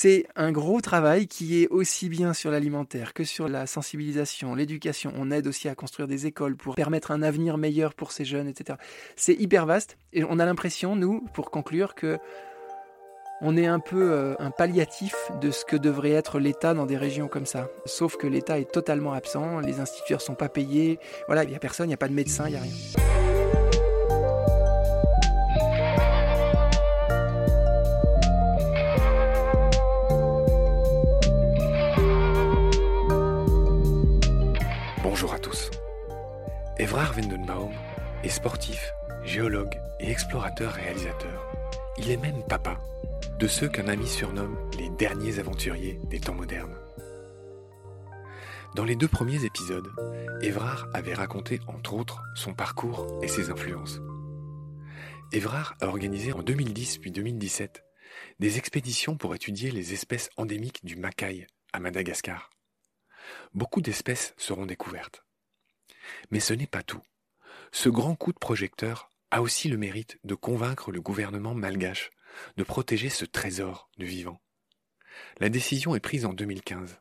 C'est 0.00 0.28
un 0.36 0.52
gros 0.52 0.80
travail 0.80 1.26
qui 1.26 1.60
est 1.60 1.66
aussi 1.70 2.08
bien 2.08 2.32
sur 2.32 2.52
l'alimentaire 2.52 3.12
que 3.12 3.24
sur 3.24 3.48
la 3.48 3.66
sensibilisation, 3.66 4.54
l'éducation. 4.54 5.12
On 5.16 5.32
aide 5.32 5.48
aussi 5.48 5.68
à 5.68 5.74
construire 5.74 6.06
des 6.06 6.24
écoles 6.24 6.54
pour 6.54 6.76
permettre 6.76 7.10
un 7.10 7.20
avenir 7.20 7.58
meilleur 7.58 7.94
pour 7.94 8.12
ces 8.12 8.24
jeunes, 8.24 8.46
etc. 8.46 8.78
C'est 9.16 9.34
hyper 9.34 9.66
vaste 9.66 9.98
et 10.12 10.22
on 10.22 10.38
a 10.38 10.46
l'impression, 10.46 10.94
nous, 10.94 11.26
pour 11.34 11.50
conclure, 11.50 11.96
que 11.96 12.16
on 13.40 13.56
est 13.56 13.66
un 13.66 13.80
peu 13.80 14.12
euh, 14.12 14.36
un 14.38 14.52
palliatif 14.52 15.16
de 15.40 15.50
ce 15.50 15.64
que 15.64 15.74
devrait 15.74 16.12
être 16.12 16.38
l'État 16.38 16.74
dans 16.74 16.86
des 16.86 16.96
régions 16.96 17.26
comme 17.26 17.46
ça. 17.46 17.68
Sauf 17.84 18.16
que 18.16 18.28
l'État 18.28 18.60
est 18.60 18.70
totalement 18.70 19.14
absent, 19.14 19.58
les 19.58 19.80
instituteurs 19.80 20.20
sont 20.20 20.36
pas 20.36 20.48
payés, 20.48 21.00
voilà, 21.26 21.42
il 21.42 21.50
n'y 21.50 21.56
a 21.56 21.58
personne, 21.58 21.86
il 21.86 21.90
n'y 21.90 21.94
a 21.94 21.98
pas 21.98 22.08
de 22.08 22.14
médecin, 22.14 22.44
il 22.46 22.52
n'y 22.52 22.56
a 22.56 22.60
rien. 22.60 23.27
Evrard 36.80 37.16
Wendenbaum 37.16 37.72
est 38.22 38.28
sportif, 38.28 38.92
géologue 39.24 39.74
et 39.98 40.12
explorateur-réalisateur. 40.12 41.52
Il 41.98 42.08
est 42.08 42.16
même 42.16 42.44
papa 42.48 42.80
de 43.40 43.48
ceux 43.48 43.68
qu'un 43.68 43.88
ami 43.88 44.06
surnomme 44.06 44.56
les 44.78 44.88
derniers 44.90 45.40
aventuriers 45.40 45.98
des 46.04 46.20
temps 46.20 46.36
modernes. 46.36 46.76
Dans 48.76 48.84
les 48.84 48.94
deux 48.94 49.08
premiers 49.08 49.44
épisodes, 49.44 49.90
Evrard 50.40 50.86
avait 50.94 51.14
raconté 51.14 51.58
entre 51.66 51.94
autres 51.94 52.22
son 52.36 52.54
parcours 52.54 53.08
et 53.22 53.28
ses 53.28 53.50
influences. 53.50 53.98
Evrard 55.32 55.74
a 55.80 55.88
organisé 55.88 56.32
en 56.32 56.44
2010 56.44 56.98
puis 56.98 57.10
2017 57.10 57.82
des 58.38 58.56
expéditions 58.56 59.16
pour 59.16 59.34
étudier 59.34 59.72
les 59.72 59.94
espèces 59.94 60.30
endémiques 60.36 60.84
du 60.84 60.94
Macaï 60.94 61.48
à 61.72 61.80
Madagascar. 61.80 62.50
Beaucoup 63.52 63.80
d'espèces 63.80 64.32
seront 64.36 64.64
découvertes. 64.64 65.24
Mais 66.30 66.40
ce 66.40 66.54
n'est 66.54 66.66
pas 66.66 66.82
tout. 66.82 67.02
Ce 67.72 67.88
grand 67.88 68.14
coup 68.14 68.32
de 68.32 68.38
projecteur 68.38 69.10
a 69.30 69.42
aussi 69.42 69.68
le 69.68 69.76
mérite 69.76 70.18
de 70.24 70.34
convaincre 70.34 70.90
le 70.90 71.00
gouvernement 71.00 71.54
malgache 71.54 72.10
de 72.56 72.62
protéger 72.62 73.08
ce 73.08 73.24
trésor 73.24 73.90
du 73.98 74.06
vivant. 74.06 74.40
La 75.40 75.48
décision 75.48 75.94
est 75.94 76.00
prise 76.00 76.24
en 76.24 76.32
2015, 76.32 77.00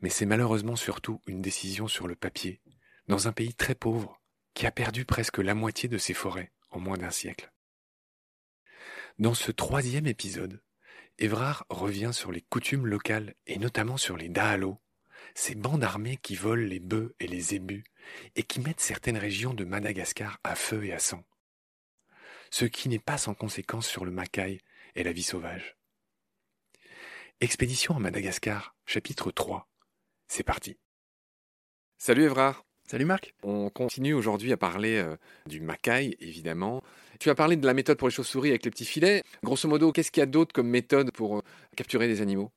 mais 0.00 0.10
c'est 0.10 0.26
malheureusement 0.26 0.76
surtout 0.76 1.20
une 1.26 1.42
décision 1.42 1.88
sur 1.88 2.06
le 2.06 2.14
papier, 2.14 2.60
dans 3.08 3.28
un 3.28 3.32
pays 3.32 3.54
très 3.54 3.74
pauvre, 3.74 4.20
qui 4.54 4.66
a 4.66 4.70
perdu 4.70 5.04
presque 5.04 5.38
la 5.38 5.54
moitié 5.54 5.88
de 5.88 5.98
ses 5.98 6.14
forêts 6.14 6.52
en 6.70 6.80
moins 6.80 6.98
d'un 6.98 7.10
siècle. 7.10 7.52
Dans 9.18 9.34
ce 9.34 9.52
troisième 9.52 10.06
épisode, 10.06 10.62
Évrard 11.18 11.66
revient 11.68 12.10
sur 12.12 12.32
les 12.32 12.40
coutumes 12.40 12.86
locales 12.86 13.34
et 13.46 13.58
notamment 13.58 13.96
sur 13.96 14.16
les 14.16 14.28
Daalo, 14.28 14.80
ces 15.34 15.54
bandes 15.54 15.84
armées 15.84 16.16
qui 16.16 16.34
volent 16.34 16.66
les 16.66 16.80
bœufs 16.80 17.14
et 17.20 17.26
les 17.26 17.54
ébus 17.54 17.84
et 18.36 18.42
qui 18.42 18.60
mettent 18.60 18.80
certaines 18.80 19.18
régions 19.18 19.54
de 19.54 19.64
Madagascar 19.64 20.38
à 20.44 20.54
feu 20.54 20.84
et 20.84 20.92
à 20.92 20.98
sang. 20.98 21.24
Ce 22.50 22.64
qui 22.64 22.88
n'est 22.88 22.98
pas 22.98 23.18
sans 23.18 23.34
conséquence 23.34 23.86
sur 23.86 24.04
le 24.04 24.10
Macaï 24.10 24.58
et 24.94 25.04
la 25.04 25.12
vie 25.12 25.22
sauvage. 25.22 25.76
Expédition 27.40 27.96
à 27.96 27.98
Madagascar, 27.98 28.76
chapitre 28.86 29.30
3. 29.30 29.68
C'est 30.28 30.44
parti. 30.44 30.78
Salut 31.98 32.24
Evrard. 32.24 32.64
Salut 32.88 33.04
Marc. 33.04 33.34
On 33.42 33.70
continue 33.70 34.12
aujourd'hui 34.12 34.52
à 34.52 34.56
parler 34.56 34.96
euh, 34.98 35.16
du 35.46 35.60
Macaï, 35.60 36.16
évidemment. 36.20 36.82
Tu 37.20 37.30
as 37.30 37.34
parlé 37.34 37.56
de 37.56 37.66
la 37.66 37.74
méthode 37.74 37.96
pour 37.96 38.08
les 38.08 38.14
chauves-souris 38.14 38.50
avec 38.50 38.64
les 38.64 38.70
petits 38.70 38.84
filets. 38.84 39.22
Grosso 39.42 39.68
modo, 39.68 39.92
qu'est-ce 39.92 40.10
qu'il 40.10 40.20
y 40.20 40.24
a 40.24 40.26
d'autre 40.26 40.52
comme 40.52 40.68
méthode 40.68 41.10
pour 41.12 41.38
euh, 41.38 41.42
capturer 41.76 42.08
des 42.08 42.20
animaux? 42.20 42.52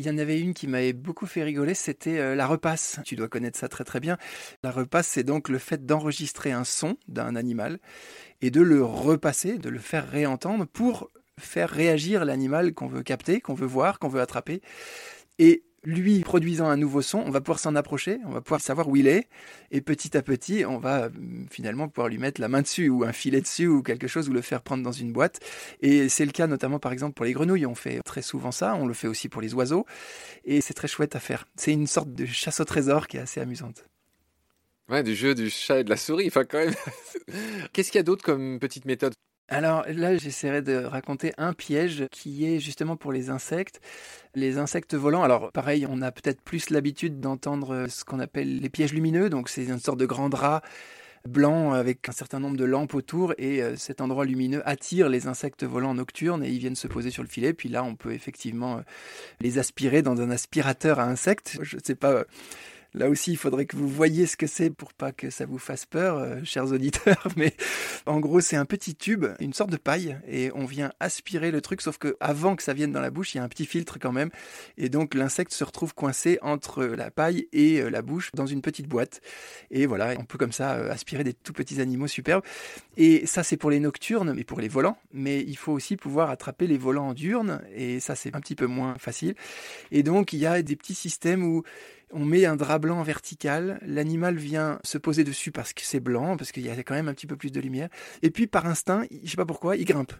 Il 0.00 0.06
y 0.06 0.10
en 0.10 0.18
avait 0.18 0.40
une 0.40 0.54
qui 0.54 0.66
m'avait 0.66 0.92
beaucoup 0.92 1.26
fait 1.26 1.44
rigoler, 1.44 1.74
c'était 1.74 2.18
euh, 2.18 2.34
la 2.34 2.46
repasse. 2.46 2.98
Tu 3.04 3.14
dois 3.14 3.28
connaître 3.28 3.58
ça 3.58 3.68
très 3.68 3.84
très 3.84 4.00
bien. 4.00 4.18
La 4.64 4.72
repasse, 4.72 5.06
c'est 5.06 5.22
donc 5.22 5.48
le 5.48 5.58
fait 5.58 5.86
d'enregistrer 5.86 6.50
un 6.50 6.64
son 6.64 6.96
d'un 7.06 7.36
animal 7.36 7.78
et 8.42 8.50
de 8.50 8.60
le 8.60 8.84
repasser, 8.84 9.56
de 9.58 9.68
le 9.68 9.78
faire 9.78 10.08
réentendre 10.08 10.66
pour 10.66 11.10
faire 11.38 11.70
réagir 11.70 12.24
l'animal 12.24 12.74
qu'on 12.74 12.88
veut 12.88 13.02
capter, 13.02 13.40
qu'on 13.40 13.54
veut 13.54 13.66
voir, 13.66 13.98
qu'on 14.00 14.08
veut 14.08 14.20
attraper. 14.20 14.62
Et 15.38 15.64
lui 15.84 16.20
produisant 16.20 16.68
un 16.68 16.76
nouveau 16.76 17.02
son, 17.02 17.18
on 17.18 17.30
va 17.30 17.40
pouvoir 17.40 17.58
s'en 17.58 17.74
approcher, 17.76 18.18
on 18.26 18.30
va 18.30 18.40
pouvoir 18.40 18.60
savoir 18.60 18.88
où 18.88 18.96
il 18.96 19.06
est, 19.06 19.28
et 19.70 19.80
petit 19.80 20.16
à 20.16 20.22
petit, 20.22 20.64
on 20.64 20.78
va 20.78 21.08
mm, 21.08 21.46
finalement 21.50 21.88
pouvoir 21.88 22.08
lui 22.08 22.18
mettre 22.18 22.40
la 22.40 22.48
main 22.48 22.62
dessus, 22.62 22.88
ou 22.88 23.04
un 23.04 23.12
filet 23.12 23.40
dessus, 23.40 23.66
ou 23.66 23.82
quelque 23.82 24.06
chose, 24.06 24.28
ou 24.28 24.32
le 24.32 24.40
faire 24.40 24.62
prendre 24.62 24.82
dans 24.82 24.92
une 24.92 25.12
boîte. 25.12 25.40
Et 25.80 26.08
c'est 26.08 26.24
le 26.24 26.32
cas 26.32 26.46
notamment 26.46 26.78
par 26.78 26.92
exemple 26.92 27.14
pour 27.14 27.24
les 27.24 27.32
grenouilles, 27.32 27.66
on 27.66 27.74
fait 27.74 28.00
très 28.04 28.22
souvent 28.22 28.52
ça, 28.52 28.74
on 28.74 28.86
le 28.86 28.94
fait 28.94 29.08
aussi 29.08 29.28
pour 29.28 29.42
les 29.42 29.54
oiseaux, 29.54 29.86
et 30.44 30.60
c'est 30.60 30.74
très 30.74 30.88
chouette 30.88 31.16
à 31.16 31.20
faire. 31.20 31.46
C'est 31.56 31.72
une 31.72 31.86
sorte 31.86 32.12
de 32.12 32.26
chasse 32.26 32.60
au 32.60 32.64
trésor 32.64 33.06
qui 33.06 33.16
est 33.16 33.20
assez 33.20 33.40
amusante. 33.40 33.84
Ouais, 34.88 35.02
du 35.02 35.14
jeu 35.14 35.34
du 35.34 35.48
chat 35.48 35.80
et 35.80 35.84
de 35.84 35.90
la 35.90 35.96
souris, 35.96 36.28
enfin 36.28 36.44
quand 36.44 36.58
même. 36.58 36.74
Qu'est-ce 37.72 37.90
qu'il 37.90 37.98
y 37.98 38.00
a 38.00 38.04
d'autre 38.04 38.22
comme 38.22 38.58
petite 38.58 38.84
méthode? 38.84 39.14
Alors 39.48 39.84
là, 39.88 40.16
j'essaierai 40.16 40.62
de 40.62 40.76
raconter 40.76 41.32
un 41.36 41.52
piège 41.52 42.06
qui 42.10 42.46
est 42.46 42.60
justement 42.60 42.96
pour 42.96 43.12
les 43.12 43.30
insectes. 43.30 43.80
Les 44.34 44.58
insectes 44.58 44.94
volants, 44.94 45.22
alors 45.22 45.52
pareil, 45.52 45.86
on 45.88 46.00
a 46.02 46.10
peut-être 46.12 46.40
plus 46.40 46.70
l'habitude 46.70 47.20
d'entendre 47.20 47.86
ce 47.88 48.04
qu'on 48.04 48.20
appelle 48.20 48.58
les 48.58 48.68
pièges 48.70 48.92
lumineux, 48.92 49.28
donc 49.28 49.48
c'est 49.48 49.64
une 49.64 49.78
sorte 49.78 49.98
de 49.98 50.06
grand 50.06 50.28
drap 50.28 50.62
blanc 51.28 51.72
avec 51.72 52.08
un 52.08 52.12
certain 52.12 52.38
nombre 52.38 52.56
de 52.56 52.64
lampes 52.64 52.94
autour 52.94 53.32
et 53.38 53.62
euh, 53.62 53.76
cet 53.76 54.00
endroit 54.00 54.24
lumineux 54.24 54.62
attire 54.68 55.08
les 55.08 55.26
insectes 55.26 55.64
volants 55.64 55.94
nocturnes 55.94 56.44
et 56.44 56.50
ils 56.50 56.58
viennent 56.58 56.76
se 56.76 56.86
poser 56.86 57.10
sur 57.10 57.22
le 57.22 57.28
filet. 57.28 57.54
Puis 57.54 57.68
là, 57.68 57.82
on 57.82 57.96
peut 57.96 58.12
effectivement 58.12 58.78
euh, 58.78 58.80
les 59.40 59.58
aspirer 59.58 60.02
dans 60.02 60.20
un 60.20 60.30
aspirateur 60.30 61.00
à 61.00 61.04
insectes. 61.04 61.58
Je 61.62 61.76
ne 61.76 61.80
sais 61.82 61.94
pas 61.94 62.12
euh, 62.12 62.24
Là 62.96 63.08
aussi, 63.08 63.32
il 63.32 63.36
faudrait 63.36 63.66
que 63.66 63.76
vous 63.76 63.88
voyiez 63.88 64.24
ce 64.24 64.36
que 64.36 64.46
c'est 64.46 64.70
pour 64.70 64.92
pas 64.92 65.10
que 65.10 65.28
ça 65.28 65.46
vous 65.46 65.58
fasse 65.58 65.84
peur, 65.84 66.16
euh, 66.16 66.36
chers 66.44 66.70
auditeurs. 66.70 67.26
Mais 67.36 67.52
en 68.06 68.20
gros, 68.20 68.40
c'est 68.40 68.54
un 68.54 68.64
petit 68.64 68.94
tube, 68.94 69.26
une 69.40 69.52
sorte 69.52 69.70
de 69.70 69.76
paille, 69.76 70.16
et 70.28 70.52
on 70.54 70.64
vient 70.64 70.92
aspirer 71.00 71.50
le 71.50 71.60
truc, 71.60 71.80
sauf 71.80 71.98
que 71.98 72.16
avant 72.20 72.54
que 72.54 72.62
ça 72.62 72.72
vienne 72.72 72.92
dans 72.92 73.00
la 73.00 73.10
bouche, 73.10 73.34
il 73.34 73.38
y 73.38 73.40
a 73.40 73.44
un 73.44 73.48
petit 73.48 73.66
filtre 73.66 73.98
quand 73.98 74.12
même. 74.12 74.30
Et 74.78 74.88
donc, 74.88 75.14
l'insecte 75.14 75.52
se 75.52 75.64
retrouve 75.64 75.92
coincé 75.92 76.38
entre 76.40 76.84
la 76.84 77.10
paille 77.10 77.48
et 77.52 77.80
euh, 77.80 77.90
la 77.90 78.00
bouche 78.00 78.30
dans 78.32 78.46
une 78.46 78.62
petite 78.62 78.86
boîte. 78.86 79.20
Et 79.72 79.86
voilà, 79.86 80.14
on 80.20 80.24
peut 80.24 80.38
comme 80.38 80.52
ça 80.52 80.74
euh, 80.74 80.92
aspirer 80.92 81.24
des 81.24 81.34
tout 81.34 81.52
petits 81.52 81.80
animaux 81.80 82.06
superbes. 82.06 82.44
Et 82.96 83.26
ça, 83.26 83.42
c'est 83.42 83.56
pour 83.56 83.70
les 83.70 83.80
nocturnes, 83.80 84.34
mais 84.34 84.44
pour 84.44 84.60
les 84.60 84.68
volants. 84.68 84.98
Mais 85.12 85.40
il 85.40 85.56
faut 85.56 85.72
aussi 85.72 85.96
pouvoir 85.96 86.30
attraper 86.30 86.68
les 86.68 86.78
volants 86.78 87.12
diurnes, 87.12 87.60
et 87.74 87.98
ça, 87.98 88.14
c'est 88.14 88.36
un 88.36 88.40
petit 88.40 88.54
peu 88.54 88.66
moins 88.66 88.94
facile. 88.98 89.34
Et 89.90 90.04
donc, 90.04 90.32
il 90.32 90.38
y 90.38 90.46
a 90.46 90.62
des 90.62 90.76
petits 90.76 90.94
systèmes 90.94 91.42
où 91.42 91.64
on 92.12 92.24
met 92.24 92.44
un 92.44 92.56
drap 92.56 92.78
blanc 92.78 93.02
vertical, 93.02 93.78
l'animal 93.86 94.36
vient 94.36 94.78
se 94.84 94.98
poser 94.98 95.24
dessus 95.24 95.50
parce 95.50 95.72
que 95.72 95.82
c'est 95.82 96.00
blanc, 96.00 96.36
parce 96.36 96.52
qu'il 96.52 96.64
y 96.64 96.70
a 96.70 96.76
quand 96.82 96.94
même 96.94 97.08
un 97.08 97.14
petit 97.14 97.26
peu 97.26 97.36
plus 97.36 97.50
de 97.50 97.60
lumière, 97.60 97.88
et 98.22 98.30
puis 98.30 98.46
par 98.46 98.66
instinct, 98.66 99.04
je 99.22 99.30
sais 99.30 99.36
pas 99.36 99.46
pourquoi, 99.46 99.76
il 99.76 99.84
grimpe. 99.84 100.12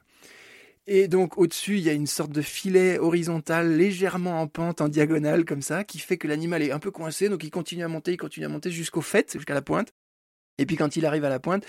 Et 0.86 1.08
donc 1.08 1.38
au-dessus, 1.38 1.78
il 1.78 1.82
y 1.82 1.88
a 1.88 1.94
une 1.94 2.06
sorte 2.06 2.30
de 2.30 2.42
filet 2.42 2.98
horizontal 2.98 3.76
légèrement 3.76 4.40
en 4.40 4.46
pente, 4.46 4.80
en 4.80 4.88
diagonale 4.88 5.44
comme 5.44 5.62
ça, 5.62 5.84
qui 5.84 5.98
fait 5.98 6.18
que 6.18 6.28
l'animal 6.28 6.62
est 6.62 6.72
un 6.72 6.78
peu 6.78 6.90
coincé, 6.90 7.28
donc 7.28 7.42
il 7.42 7.50
continue 7.50 7.84
à 7.84 7.88
monter, 7.88 8.12
il 8.12 8.18
continue 8.18 8.46
à 8.46 8.50
monter 8.50 8.70
jusqu'au 8.70 9.00
fait, 9.00 9.32
jusqu'à 9.32 9.54
la 9.54 9.62
pointe. 9.62 9.92
Et 10.58 10.66
puis 10.66 10.76
quand 10.76 10.96
il 10.96 11.06
arrive 11.06 11.24
à 11.24 11.30
la 11.30 11.40
pointe, 11.40 11.64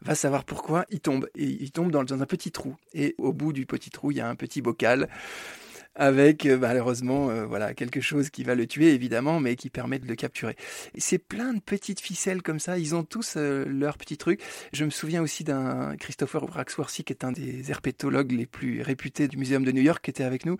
va 0.00 0.14
savoir 0.14 0.44
pourquoi, 0.44 0.86
il 0.90 1.00
tombe. 1.00 1.28
Et 1.34 1.44
il 1.44 1.70
tombe 1.72 1.90
dans 1.90 2.22
un 2.22 2.26
petit 2.26 2.50
trou. 2.50 2.76
Et 2.92 3.14
au 3.18 3.32
bout 3.32 3.52
du 3.52 3.66
petit 3.66 3.90
trou, 3.90 4.10
il 4.10 4.16
y 4.16 4.20
a 4.20 4.28
un 4.28 4.34
petit 4.34 4.62
bocal 4.62 5.08
avec 5.94 6.46
euh, 6.46 6.58
malheureusement 6.58 7.30
euh, 7.30 7.46
voilà 7.46 7.74
quelque 7.74 8.00
chose 8.00 8.30
qui 8.30 8.42
va 8.44 8.54
le 8.54 8.66
tuer 8.66 8.94
évidemment, 8.94 9.40
mais 9.40 9.56
qui 9.56 9.70
permet 9.70 9.98
de 9.98 10.06
le 10.06 10.14
capturer. 10.14 10.56
C'est 10.96 11.18
plein 11.18 11.52
de 11.54 11.60
petites 11.60 12.00
ficelles 12.00 12.42
comme 12.42 12.58
ça. 12.58 12.78
Ils 12.78 12.94
ont 12.94 13.04
tous 13.04 13.34
euh, 13.36 13.64
leurs 13.66 13.98
petits 13.98 14.16
trucs. 14.16 14.40
Je 14.72 14.84
me 14.84 14.90
souviens 14.90 15.22
aussi 15.22 15.44
d'un 15.44 15.96
Christopher 15.96 16.46
Braxworthy 16.46 17.04
qui 17.04 17.12
est 17.12 17.24
un 17.24 17.32
des 17.32 17.70
herpétologues 17.70 18.32
les 18.32 18.46
plus 18.46 18.82
réputés 18.82 19.28
du 19.28 19.36
Muséum 19.36 19.64
de 19.64 19.72
New 19.72 19.82
York 19.82 20.04
qui 20.04 20.10
était 20.10 20.24
avec 20.24 20.46
nous, 20.46 20.56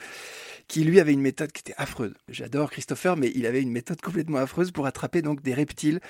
qui 0.68 0.84
lui 0.84 1.00
avait 1.00 1.12
une 1.12 1.20
méthode 1.20 1.52
qui 1.52 1.60
était 1.60 1.74
affreuse. 1.76 2.14
J'adore 2.28 2.70
Christopher, 2.70 3.16
mais 3.16 3.32
il 3.34 3.46
avait 3.46 3.62
une 3.62 3.72
méthode 3.72 4.00
complètement 4.00 4.38
affreuse 4.38 4.70
pour 4.70 4.86
attraper 4.86 5.22
donc 5.22 5.42
des 5.42 5.54
reptiles 5.54 6.00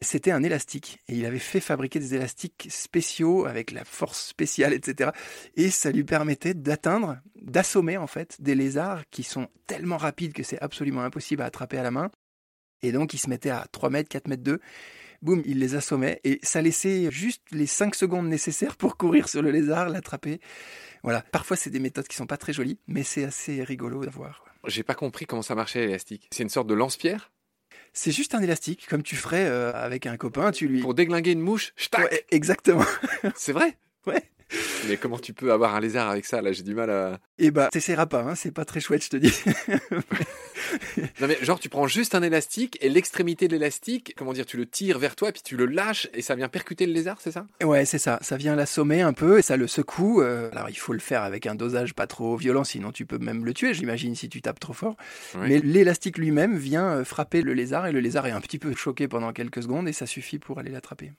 c'était 0.00 0.30
un 0.30 0.42
élastique. 0.42 0.98
Et 1.08 1.14
il 1.14 1.26
avait 1.26 1.38
fait 1.38 1.60
fabriquer 1.60 1.98
des 1.98 2.14
élastiques 2.14 2.68
spéciaux 2.70 3.46
avec 3.46 3.70
la 3.70 3.84
force 3.84 4.26
spéciale, 4.26 4.72
etc. 4.72 5.10
Et 5.56 5.70
ça 5.70 5.90
lui 5.90 6.04
permettait 6.04 6.54
d'atteindre, 6.54 7.18
d'assommer 7.40 7.96
en 7.96 8.06
fait 8.06 8.40
des 8.40 8.54
lézards 8.54 9.02
qui 9.10 9.22
sont 9.22 9.48
tellement 9.66 9.96
rapides 9.96 10.32
que 10.32 10.42
c'est 10.42 10.60
absolument 10.60 11.02
impossible 11.02 11.42
à 11.42 11.46
attraper 11.46 11.78
à 11.78 11.82
la 11.82 11.90
main. 11.90 12.10
Et 12.82 12.92
donc 12.92 13.14
il 13.14 13.18
se 13.18 13.28
mettait 13.28 13.50
à 13.50 13.66
3 13.72 13.90
mètres, 13.90 14.08
4 14.08 14.28
mètres 14.28 14.42
2. 14.42 14.60
Boum, 15.22 15.42
il 15.44 15.58
les 15.58 15.74
assommait 15.74 16.18
et 16.24 16.40
ça 16.42 16.62
laissait 16.62 17.10
juste 17.10 17.42
les 17.50 17.66
5 17.66 17.94
secondes 17.94 18.26
nécessaires 18.26 18.76
pour 18.76 18.96
courir 18.96 19.28
sur 19.28 19.42
le 19.42 19.50
lézard, 19.50 19.90
l'attraper. 19.90 20.40
Voilà. 21.02 21.20
Parfois, 21.20 21.58
c'est 21.58 21.68
des 21.68 21.80
méthodes 21.80 22.08
qui 22.08 22.16
sont 22.16 22.26
pas 22.26 22.38
très 22.38 22.54
jolies, 22.54 22.78
mais 22.86 23.02
c'est 23.02 23.24
assez 23.24 23.62
rigolo 23.62 24.02
à 24.02 24.10
voir. 24.10 24.44
J'ai 24.66 24.82
pas 24.82 24.94
compris 24.94 25.26
comment 25.26 25.42
ça 25.42 25.54
marchait 25.54 25.80
l'élastique. 25.80 26.28
C'est 26.32 26.42
une 26.42 26.48
sorte 26.48 26.68
de 26.68 26.74
lance-pierre? 26.74 27.30
C'est 27.92 28.12
juste 28.12 28.34
un 28.34 28.40
élastique, 28.40 28.86
comme 28.88 29.02
tu 29.02 29.16
ferais 29.16 29.46
euh, 29.46 29.72
avec 29.74 30.06
un 30.06 30.16
copain. 30.16 30.52
Tu 30.52 30.68
lui 30.68 30.80
pour 30.80 30.94
déglinguer 30.94 31.32
une 31.32 31.40
mouche. 31.40 31.72
exactement. 32.30 32.84
c'est 33.34 33.52
vrai. 33.52 33.76
Ouais. 34.06 34.22
Mais 34.88 34.96
comment 34.96 35.18
tu 35.18 35.32
peux 35.32 35.52
avoir 35.52 35.74
un 35.74 35.80
lézard 35.80 36.08
avec 36.08 36.24
ça? 36.24 36.42
Là, 36.42 36.52
j'ai 36.52 36.62
du 36.62 36.74
mal 36.74 36.90
à. 36.90 37.20
Eh 37.38 37.50
bah, 37.50 37.68
t'essaieras 37.70 38.06
pas, 38.06 38.22
hein, 38.22 38.34
c'est 38.34 38.50
pas 38.50 38.64
très 38.64 38.80
chouette, 38.80 39.04
je 39.04 39.10
te 39.10 39.16
dis. 39.16 39.32
non 41.20 41.26
mais 41.26 41.38
genre, 41.42 41.60
tu 41.60 41.68
prends 41.68 41.86
juste 41.86 42.14
un 42.14 42.22
élastique 42.22 42.78
et 42.80 42.88
l'extrémité 42.88 43.46
de 43.46 43.52
l'élastique, 43.52 44.14
comment 44.16 44.32
dire, 44.32 44.46
tu 44.46 44.56
le 44.56 44.66
tires 44.66 44.98
vers 44.98 45.16
toi 45.16 45.28
et 45.28 45.32
puis 45.32 45.42
tu 45.42 45.56
le 45.56 45.66
lâches 45.66 46.08
et 46.14 46.22
ça 46.22 46.34
vient 46.34 46.48
percuter 46.48 46.86
le 46.86 46.92
lézard, 46.92 47.18
c'est 47.20 47.32
ça? 47.32 47.46
Ouais, 47.62 47.84
c'est 47.84 47.98
ça. 47.98 48.18
Ça 48.22 48.36
vient 48.36 48.56
l'assommer 48.56 49.02
un 49.02 49.12
peu 49.12 49.38
et 49.38 49.42
ça 49.42 49.56
le 49.56 49.66
secoue. 49.66 50.22
Euh, 50.22 50.50
alors, 50.52 50.70
il 50.70 50.78
faut 50.78 50.92
le 50.92 50.98
faire 50.98 51.22
avec 51.22 51.46
un 51.46 51.54
dosage 51.54 51.94
pas 51.94 52.06
trop 52.06 52.36
violent, 52.36 52.64
sinon 52.64 52.92
tu 52.92 53.06
peux 53.06 53.18
même 53.18 53.44
le 53.44 53.54
tuer, 53.54 53.74
j'imagine, 53.74 54.14
si 54.14 54.28
tu 54.28 54.40
tapes 54.40 54.60
trop 54.60 54.72
fort. 54.72 54.96
Mais 55.38 55.58
l'élastique 55.58 56.18
lui-même 56.18 56.56
vient 56.56 56.88
euh, 56.88 57.04
frapper 57.04 57.42
le 57.42 57.52
lézard 57.52 57.86
et 57.86 57.92
le 57.92 58.00
lézard 58.00 58.26
est 58.26 58.32
un 58.32 58.40
petit 58.40 58.58
peu 58.58 58.74
choqué 58.74 59.08
pendant 59.08 59.32
quelques 59.32 59.62
secondes 59.62 59.88
et 59.88 59.92
ça 59.92 60.06
suffit 60.06 60.38
pour 60.38 60.58
aller 60.58 60.70
l'attraper. 60.70 61.12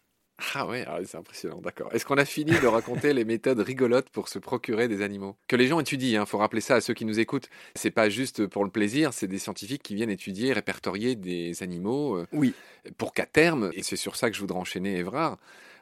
Ah 0.56 0.66
ouais, 0.66 0.84
ah 0.88 0.98
c'est 1.06 1.18
impressionnant, 1.18 1.60
d'accord. 1.62 1.90
Est-ce 1.94 2.06
qu'on 2.06 2.18
a 2.18 2.26
fini 2.26 2.52
de 2.52 2.68
raconter 2.68 3.14
les 3.14 3.26
méthodes 3.26 3.60
rigolotes 3.60 4.10
pour 4.10 4.28
se 4.28 4.40
procurer 4.40 4.88
des 4.88 5.02
animaux? 5.02 5.36
Que 5.48 5.56
les 5.56 5.68
gens 5.68 5.80
étudient, 5.80 6.10
il 6.10 6.16
hein, 6.18 6.26
faut 6.26 6.38
rappeler 6.38 6.62
ça 6.62 6.76
à 6.76 6.82
ceux 6.82 6.94
qui 6.94 7.06
nous 7.06 7.20
écoutent. 7.20 7.50
C'est 7.76 7.92
pas 7.92 8.10
juste 8.10 8.48
pour 8.48 8.64
le 8.64 8.72
plaisir, 8.72 9.14
c'est 9.14 9.28
des 9.28 9.38
scientifiques 9.38 9.84
qui 9.84 9.96
viennent 9.96 10.10
étudier, 10.10 10.54
répertorier 10.54 11.16
des 11.16 11.64
animaux. 11.64 12.18
Euh, 12.18 12.28
oui. 12.32 12.54
Pour 12.98 13.14
qu'à 13.14 13.26
terme, 13.26 13.72
et 13.74 13.84
c'est 13.84 13.96
sur 13.96 14.16
ça 14.16 14.30
que 14.30 14.36
je 14.36 14.42
voudrais 14.42 14.60
enchaîner 14.60 14.98
Évrard, 14.98 15.38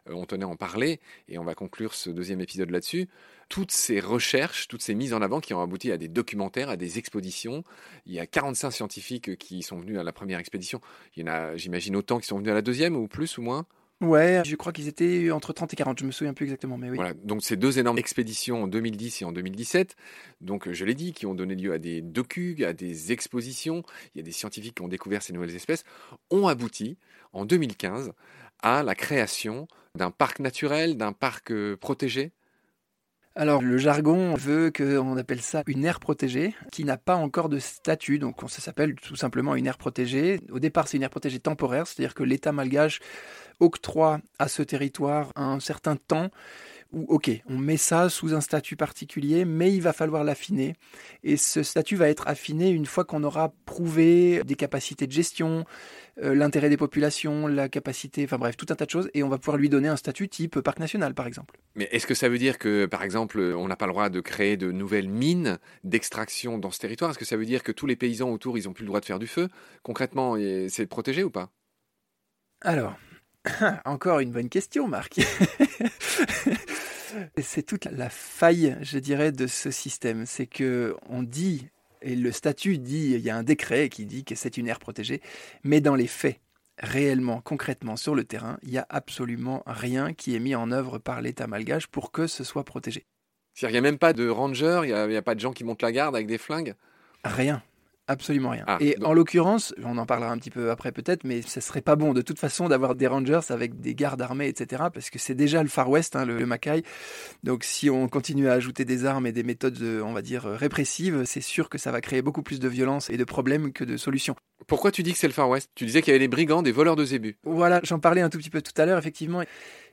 euh, 0.10 0.14
on 0.14 0.26
tenait 0.26 0.46
à 0.46 0.48
en 0.48 0.56
parler, 0.56 1.00
et 1.28 1.38
on 1.38 1.44
va 1.44 1.56
conclure 1.56 1.94
ce 1.94 2.10
deuxième 2.10 2.42
épisode 2.42 2.70
là-dessus. 2.70 3.08
Toutes 3.48 3.72
ces 3.72 4.00
recherches, 4.00 4.68
toutes 4.68 4.82
ces 4.82 4.94
mises 4.94 5.14
en 5.14 5.22
avant 5.22 5.40
qui 5.40 5.54
ont 5.54 5.62
abouti 5.62 5.92
à 5.92 5.98
des 5.98 6.08
documentaires, 6.08 6.70
à 6.70 6.78
des 6.78 7.00
expositions. 7.00 7.64
Il 8.06 8.14
y 8.14 8.20
a 8.20 8.28
45 8.28 8.72
scientifiques 8.72 9.38
qui 9.38 9.64
sont 9.64 9.78
venus 9.78 9.98
à 9.98 10.04
la 10.04 10.12
première 10.12 10.40
expédition. 10.40 10.82
Il 11.16 11.26
y 11.26 11.30
en 11.30 11.32
a, 11.32 11.56
j'imagine, 11.56 11.96
autant 11.96 12.20
qui 12.20 12.28
sont 12.28 12.38
venus 12.38 12.52
à 12.52 12.56
la 12.56 12.62
deuxième, 12.62 12.96
ou 12.96 13.08
plus 13.08 13.38
ou 13.38 13.42
moins? 13.42 13.66
Ouais, 14.02 14.42
je 14.46 14.56
crois 14.56 14.72
qu'ils 14.72 14.88
étaient 14.88 15.30
entre 15.32 15.52
30 15.52 15.74
et 15.74 15.76
40, 15.76 16.00
je 16.00 16.06
me 16.06 16.12
souviens 16.12 16.34
plus 16.34 16.46
exactement, 16.46 16.78
mais 16.78 16.90
oui. 16.90 16.96
Voilà, 16.96 17.14
donc 17.14 17.44
ces 17.44 17.58
deux 17.58 17.80
énormes 17.80 17.98
expéditions 17.98 18.64
en 18.64 18.68
2010 18.68 19.22
et 19.22 19.26
en 19.26 19.34
2017, 19.34 19.98
donc 20.40 20.72
je 20.72 20.86
l'ai 20.86 20.94
dit, 20.94 21.12
qui 21.12 21.26
ont 21.26 21.36
donné 21.36 21.54
lieu 21.54 21.74
à 21.74 21.80
des 21.80 22.02
docus, 22.02 22.64
à 22.64 22.72
des 22.72 23.12
expositions, 23.12 23.84
il 24.16 24.20
y 24.20 24.22
a 24.22 24.24
des 24.24 24.32
scientifiques 24.32 24.76
qui 24.76 24.82
ont 24.84 24.88
découvert 24.88 25.22
ces 25.22 25.34
nouvelles 25.34 25.54
espèces, 25.54 25.84
ont 26.30 26.48
abouti 26.48 26.98
en 27.34 27.44
2015 27.44 28.14
à 28.62 28.84
la 28.84 28.96
création 28.96 29.68
d'un 29.96 30.12
parc 30.12 30.40
naturel, 30.40 30.96
d'un 30.96 31.12
parc 31.12 31.52
euh, 31.52 31.76
protégé 31.76 32.32
alors 33.36 33.62
le 33.62 33.78
jargon 33.78 34.34
veut 34.34 34.70
qu'on 34.70 35.16
appelle 35.16 35.40
ça 35.40 35.64
une 35.68 35.86
aire 35.86 36.02
protégée 36.02 36.56
qui 36.74 36.84
n'a 36.84 36.98
pas 36.98 37.16
encore 37.16 37.48
de 37.48 37.60
statut, 37.60 38.20
donc 38.20 38.38
ça 38.50 38.60
s'appelle 38.60 38.96
tout 38.96 39.16
simplement 39.16 39.56
une 39.56 39.68
aire 39.68 39.78
protégée. 39.78 40.42
Au 40.52 40.60
départ 40.60 40.88
c'est 40.90 40.98
une 40.98 41.04
aire 41.04 41.10
protégée 41.10 41.40
temporaire, 41.40 41.88
c'est-à-dire 41.88 42.16
que 42.16 42.24
l'État 42.24 42.52
malgache 42.52 43.00
octroie 43.60 44.20
à 44.38 44.48
ce 44.48 44.62
territoire 44.62 45.32
un 45.36 45.60
certain 45.60 45.96
temps 45.96 46.30
où, 46.92 47.06
ok, 47.08 47.30
on 47.48 47.58
met 47.58 47.78
ça 47.78 48.10
sous 48.10 48.34
un 48.34 48.42
statut 48.42 48.76
particulier, 48.76 49.46
mais 49.46 49.74
il 49.74 49.82
va 49.82 49.94
falloir 49.94 50.24
l'affiner. 50.24 50.76
Et 51.24 51.38
ce 51.38 51.62
statut 51.62 51.96
va 51.96 52.10
être 52.10 52.28
affiné 52.28 52.70
une 52.70 52.88
fois 52.88 53.06
qu'on 53.06 53.24
aura 53.24 53.54
prouvé 53.66 54.42
des 54.44 54.56
capacités 54.56 55.06
de 55.06 55.12
gestion, 55.12 55.66
euh, 56.24 56.34
l'intérêt 56.34 56.70
des 56.70 56.78
populations, 56.78 57.46
la 57.46 57.70
capacité, 57.70 58.24
enfin 58.24 58.38
bref, 58.38 58.58
tout 58.58 58.66
un 58.70 58.76
tas 58.76 58.86
de 58.86 58.90
choses, 58.90 59.10
et 59.14 59.22
on 59.22 59.30
va 59.30 59.38
pouvoir 59.38 59.58
lui 59.58 59.70
donner 59.70 59.88
un 59.88 59.98
statut 59.98 60.28
type 60.30 60.60
parc 60.62 60.80
national, 60.80 61.14
par 61.14 61.28
exemple. 61.28 61.60
Mais 61.76 61.88
est-ce 61.92 62.08
que 62.08 62.16
ça 62.16 62.28
veut 62.28 62.40
dire 62.40 62.58
que, 62.58 62.88
par 62.88 63.04
exemple, 63.04 63.40
on 63.40 63.68
n'a 63.68 63.76
pas 63.76 63.86
le 63.86 63.94
droit 63.94 64.10
de 64.10 64.20
créer 64.20 64.58
de 64.58 64.72
nouvelles 64.72 65.10
mines 65.10 65.60
d'extraction 65.84 66.58
dans 66.58 66.72
ce 66.72 66.80
territoire? 66.80 67.12
Est-ce 67.12 67.20
que 67.20 67.26
ça 67.26 67.38
veut 67.38 67.46
dire 67.46 67.62
que 67.62 67.72
tous 67.72 67.86
les 67.86 67.96
paysans 67.96 68.32
autour, 68.32 68.58
ils 68.58 68.66
n'ont 68.66 68.74
plus 68.74 68.84
le 68.84 68.88
droit 68.88 69.00
de 69.00 69.06
faire 69.06 69.20
du 69.20 69.28
feu? 69.28 69.48
Concrètement, 69.84 70.38
c'est 70.70 70.88
protégé 70.88 71.24
ou 71.24 71.30
pas? 71.30 71.52
Alors, 72.62 72.96
encore 73.86 74.20
une 74.20 74.32
bonne 74.32 74.50
question, 74.50 74.88
Marc. 74.88 75.20
c'est 77.42 77.64
toute 77.64 77.86
la 77.86 78.10
faille, 78.10 78.78
je 78.82 79.00
dirais, 79.00 79.32
de 79.32 79.48
ce 79.48 79.72
système. 79.72 80.26
C'est 80.26 80.48
que 80.48 80.96
on 81.08 81.24
dit 81.24 81.70
et 82.02 82.16
le 82.16 82.32
statut 82.32 82.78
dit, 82.78 83.12
il 83.14 83.22
y 83.22 83.30
a 83.30 83.36
un 83.36 83.44
décret 83.44 83.90
qui 83.90 84.06
dit 84.06 84.24
que 84.24 84.36
c'est 84.36 84.58
une 84.58 84.68
aire 84.68 84.80
protégée, 84.80 85.22
mais 85.64 85.82
dans 85.82 85.96
les 85.96 86.08
faits, 86.08 86.40
réellement, 86.78 87.42
concrètement, 87.42 87.98
sur 87.98 88.16
le 88.16 88.24
terrain, 88.24 88.58
il 88.64 88.70
n'y 88.70 88.78
a 88.78 88.88
absolument 88.90 89.64
rien 89.66 90.14
qui 90.14 90.36
est 90.36 90.40
mis 90.40 90.56
en 90.56 90.72
œuvre 90.72 90.98
par 90.98 91.22
l'État 91.22 91.48
malgache 91.48 91.88
pour 91.88 92.12
que 92.12 92.28
ce 92.28 92.44
soit 92.44 92.64
protégé. 92.64 93.06
Il 93.62 93.70
n'y 93.70 93.78
a 93.78 93.82
même 93.82 93.98
pas 93.98 94.14
de 94.14 94.30
ranger, 94.30 94.82
il 94.84 94.88
n'y 94.88 95.16
a, 95.16 95.20
a, 95.20 95.22
pas 95.22 95.36
de 95.36 95.42
gens 95.42 95.52
qui 95.52 95.66
montent 95.66 95.82
la 95.82 95.92
garde 95.92 96.16
avec 96.16 96.28
des 96.28 96.38
flingues? 96.38 96.76
Rien. 97.26 97.62
Absolument 98.10 98.50
rien. 98.50 98.64
Ah, 98.68 98.78
et 98.82 98.96
donc- 98.96 99.08
en 99.08 99.14
l'occurrence, 99.14 99.74
on 99.84 99.98
en 100.00 100.06
parlera 100.08 100.32
un 100.32 100.38
petit 100.40 100.50
peu 100.50 100.72
après 100.72 100.92
peut-être, 100.92 101.24
mais 101.24 101.44
ce 101.44 101.62
serait 101.62 101.82
pas 101.82 101.96
bon 101.96 102.14
de 102.14 102.22
toute 102.24 102.40
façon 102.40 102.68
d'avoir 102.68 102.96
des 102.96 103.06
rangers 103.08 103.40
avec 103.50 103.80
des 103.80 103.94
gardes 103.94 104.22
armés, 104.22 104.48
etc. 104.48 104.84
Parce 104.92 105.12
que 105.12 105.20
c'est 105.20 105.36
déjà 105.36 105.62
le 105.62 105.70
Far 105.70 105.90
West, 105.90 106.16
hein, 106.16 106.26
le, 106.26 106.40
le 106.40 106.46
Mackay. 106.48 106.82
Donc 107.44 107.64
si 107.64 107.90
on 107.90 108.08
continue 108.10 108.50
à 108.50 108.54
ajouter 108.54 108.84
des 108.84 109.06
armes 109.06 109.28
et 109.28 109.32
des 109.32 109.44
méthodes, 109.44 109.78
euh, 109.82 110.02
on 110.02 110.14
va 110.14 110.24
dire, 110.24 110.48
euh, 110.48 110.56
répressives, 110.56 111.24
c'est 111.26 111.40
sûr 111.42 111.70
que 111.70 111.78
ça 111.78 111.92
va 111.92 112.02
créer 112.02 112.22
beaucoup 112.24 112.42
plus 112.42 112.60
de 112.60 112.68
violence 112.68 113.10
et 113.12 113.18
de 113.18 113.24
problèmes 113.24 113.72
que 113.72 113.84
de 113.84 113.96
solutions. 113.96 114.36
Pourquoi 114.68 114.92
tu 114.92 115.04
dis 115.04 115.14
que 115.14 115.20
c'est 115.20 115.28
le 115.28 115.34
Far 115.34 115.48
West? 115.48 115.70
Tu 115.76 115.86
disais 115.86 116.02
qu'il 116.02 116.12
y 116.12 116.16
avait 116.16 116.20
des 116.26 116.28
brigands, 116.28 116.62
des 116.64 116.72
voleurs 116.72 116.96
de 116.96 117.06
zébus. 117.06 117.38
Voilà, 117.44 117.80
j'en 117.84 118.00
parlais 118.00 118.22
un 118.22 118.30
tout 118.30 118.38
petit 118.40 118.50
peu 118.50 118.62
tout 118.62 118.74
à 118.82 118.86
l'heure, 118.86 118.98
effectivement. 118.98 119.42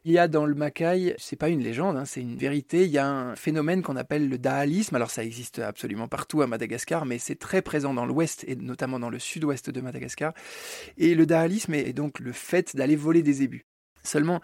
Il 0.05 0.13
y 0.13 0.19
a 0.19 0.29
dans 0.29 0.47
le 0.47 0.55
Mackay, 0.55 1.15
c'est 1.19 1.37
pas 1.37 1.49
une 1.49 1.63
légende, 1.63 1.97
hein, 1.97 2.05
c'est 2.05 2.21
une 2.21 2.37
vérité, 2.37 2.85
il 2.85 2.91
y 2.91 2.99
a 2.99 3.09
un 3.09 3.37
phénomène 3.37 3.83
qu'on 3.83 3.97
appelle 3.97 4.29
le 4.29 4.39
daalisme. 4.39 4.95
Alors 4.95 5.11
ça 5.11 5.25
existe 5.25 5.59
absolument 5.59 6.07
partout 6.07 6.43
à 6.43 6.47
Madagascar, 6.47 7.07
mais 7.07 7.19
c'est 7.19 7.39
très 7.39 7.63
présent 7.63 7.93
dans 7.93 8.07
l'ouest 8.07 8.45
et 8.47 8.55
notamment 8.57 8.99
dans 9.01 9.11
le 9.11 9.19
sud-ouest 9.19 9.71
de 9.71 9.81
Madagascar. 9.81 10.33
Et 10.97 11.15
le 11.15 11.27
daalisme 11.27 11.75
est 11.75 11.93
donc 11.93 12.21
le 12.21 12.33
fait 12.33 12.77
d'aller 12.77 12.97
voler 12.97 13.23
des 13.23 13.33
zébus. 13.33 13.67
Seulement, 14.05 14.41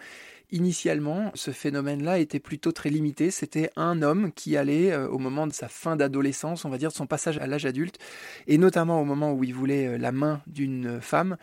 initialement, 0.53 1.31
ce 1.35 1.51
phénomène-là 1.51 2.19
était 2.19 2.41
plutôt 2.41 2.73
très 2.73 2.91
limité. 2.91 3.31
C'était 3.31 3.71
un 3.77 4.03
homme 4.03 4.33
qui 4.33 4.57
allait, 4.57 4.93
euh, 4.93 5.09
au 5.09 5.19
moment 5.19 5.47
de 5.47 5.53
sa 5.53 5.69
fin 5.69 5.97
d'adolescence, 5.97 6.65
on 6.65 6.69
va 6.69 6.79
dire 6.79 6.91
de 6.91 6.95
son 6.95 7.07
passage 7.07 7.39
à 7.39 7.47
l'âge 7.47 7.67
adulte, 7.67 7.99
et 8.47 8.59
notamment 8.59 9.01
au 9.01 9.05
moment 9.05 9.33
où 9.33 9.43
il 9.45 9.55
voulait 9.55 9.87
euh, 9.87 9.99
la 9.99 10.13
main 10.13 10.43
d'une 10.47 11.01
femme, 11.01 11.37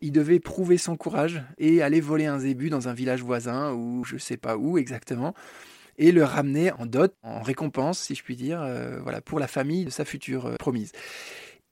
il 0.00 0.12
devait 0.12 0.40
prouver 0.40 0.78
son 0.78 0.96
courage 0.96 1.42
et 1.58 1.82
aller 1.82 2.00
voler 2.00 2.26
un 2.26 2.38
zébu 2.38 2.70
dans 2.70 2.88
un 2.88 2.94
village 2.94 3.22
voisin 3.22 3.72
ou 3.72 4.04
je 4.04 4.16
sais 4.16 4.36
pas 4.36 4.56
où 4.56 4.78
exactement 4.78 5.34
et 5.98 6.12
le 6.12 6.24
ramener 6.24 6.72
en 6.72 6.86
dot, 6.86 7.14
en 7.22 7.42
récompense, 7.42 8.00
si 8.00 8.14
je 8.14 8.22
puis 8.22 8.36
dire, 8.36 8.60
euh, 8.62 9.00
voilà, 9.02 9.20
pour 9.20 9.38
la 9.38 9.46
famille 9.46 9.84
de 9.84 9.90
sa 9.90 10.04
future 10.04 10.46
euh, 10.46 10.56
promise. 10.56 10.92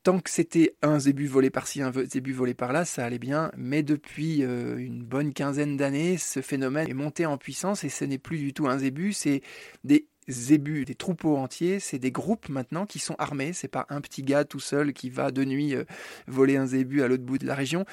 Tant 0.02 0.18
que 0.18 0.30
c'était 0.30 0.74
un 0.82 0.98
zébu 0.98 1.26
volé 1.26 1.50
par-ci, 1.50 1.80
un 1.80 1.92
zébu 1.92 2.32
volé 2.32 2.54
par-là, 2.54 2.84
ça 2.84 3.04
allait 3.04 3.20
bien. 3.20 3.52
Mais 3.56 3.84
depuis 3.84 4.42
euh, 4.42 4.76
une 4.76 5.04
bonne 5.04 5.32
quinzaine 5.32 5.76
d'années, 5.76 6.18
ce 6.18 6.40
phénomène 6.40 6.88
est 6.88 6.94
monté 6.94 7.24
en 7.24 7.38
puissance 7.38 7.84
et 7.84 7.88
ce 7.88 8.04
n'est 8.04 8.18
plus 8.18 8.38
du 8.38 8.52
tout 8.52 8.66
un 8.66 8.78
zébu, 8.78 9.12
c'est 9.12 9.42
des 9.84 10.08
zébus, 10.28 10.84
des 10.84 10.94
troupeaux 10.94 11.36
entiers, 11.36 11.80
c'est 11.80 11.98
des 11.98 12.12
groupes 12.12 12.48
maintenant 12.48 12.86
qui 12.86 12.98
sont 12.98 13.14
armés. 13.18 13.52
C'est 13.52 13.68
pas 13.68 13.86
un 13.88 14.00
petit 14.00 14.22
gars 14.22 14.44
tout 14.44 14.60
seul 14.60 14.92
qui 14.92 15.10
va 15.10 15.30
de 15.30 15.44
nuit 15.44 15.74
euh, 15.74 15.84
voler 16.26 16.56
un 16.56 16.66
zébu 16.66 17.02
à 17.02 17.08
l'autre 17.08 17.24
bout 17.24 17.38
de 17.38 17.46
la 17.46 17.54
région, 17.54 17.84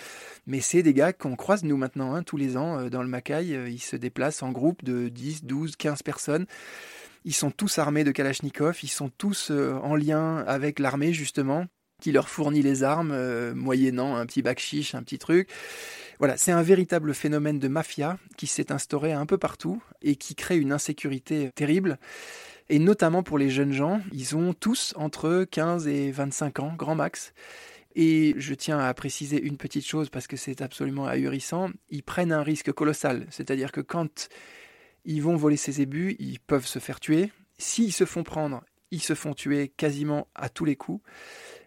mais 0.47 0.61
c'est 0.61 0.83
des 0.83 0.93
gars 0.93 1.13
qu'on 1.13 1.35
croise 1.35 1.63
nous 1.63 1.77
maintenant 1.77 2.13
hein, 2.13 2.23
tous 2.23 2.37
les 2.37 2.57
ans 2.57 2.79
euh, 2.79 2.89
dans 2.89 3.01
le 3.01 3.07
Mackay. 3.07 3.55
Euh, 3.55 3.69
Ils 3.69 3.81
se 3.81 3.95
déplacent 3.95 4.43
en 4.43 4.51
groupe 4.51 4.83
de 4.83 5.09
10, 5.09 5.45
12, 5.45 5.75
15 5.75 6.03
personnes. 6.03 6.45
Ils 7.25 7.33
sont 7.33 7.51
tous 7.51 7.79
armés 7.79 8.03
de 8.03 8.11
Kalachnikov, 8.11 8.77
ils 8.81 8.87
sont 8.87 9.09
tous 9.09 9.51
en 9.51 9.95
lien 9.97 10.37
avec 10.47 10.79
l'armée 10.79 11.11
justement 11.11 11.65
qui 12.01 12.13
leur 12.13 12.29
fournit 12.29 12.61
les 12.61 12.83
armes, 12.83 13.13
moyennant 13.51 14.15
un 14.15 14.25
petit 14.25 14.41
bac 14.41 14.57
chiche, 14.57 14.95
un 14.95 15.03
petit 15.03 15.19
truc. 15.19 15.49
Voilà, 16.19 16.35
c'est 16.35 16.51
un 16.51 16.61
véritable 16.61 17.13
phénomène 17.13 17.59
de 17.59 17.69
mafia 17.69 18.17
qui 18.35 18.45
s'est 18.45 18.73
instauré 18.73 19.13
un 19.13 19.25
peu 19.25 19.37
partout 19.37 19.81
et 20.01 20.17
qui 20.17 20.35
crée 20.35 20.57
une 20.57 20.73
insécurité 20.73 21.49
terrible. 21.55 21.97
Et 22.67 22.77
notamment 22.77 23.23
pour 23.23 23.37
les 23.37 23.49
jeunes 23.49 23.71
gens, 23.71 24.01
ils 24.11 24.35
ont 24.35 24.53
tous 24.53 24.93
entre 24.97 25.45
15 25.49 25.87
et 25.87 26.11
25 26.11 26.59
ans, 26.59 26.73
grand 26.77 26.95
max. 26.95 27.33
Et 27.95 28.35
je 28.37 28.53
tiens 28.53 28.79
à 28.79 28.93
préciser 28.93 29.41
une 29.41 29.55
petite 29.55 29.85
chose 29.85 30.09
parce 30.09 30.27
que 30.27 30.35
c'est 30.35 30.61
absolument 30.61 31.07
ahurissant, 31.07 31.69
ils 31.89 32.03
prennent 32.03 32.33
un 32.33 32.43
risque 32.43 32.73
colossal. 32.73 33.25
C'est-à-dire 33.29 33.71
que 33.71 33.81
quand 33.81 34.27
ils 35.05 35.23
vont 35.23 35.37
voler 35.37 35.57
ces 35.57 35.79
ébus, 35.79 36.17
ils 36.19 36.41
peuvent 36.41 36.67
se 36.67 36.79
faire 36.79 36.99
tuer. 36.99 37.31
S'ils 37.57 37.93
se 37.93 38.05
font 38.05 38.23
prendre, 38.23 38.63
ils 38.91 39.01
se 39.01 39.15
font 39.15 39.33
tuer 39.33 39.69
quasiment 39.69 40.27
à 40.35 40.49
tous 40.49 40.65
les 40.65 40.75
coups. 40.75 41.01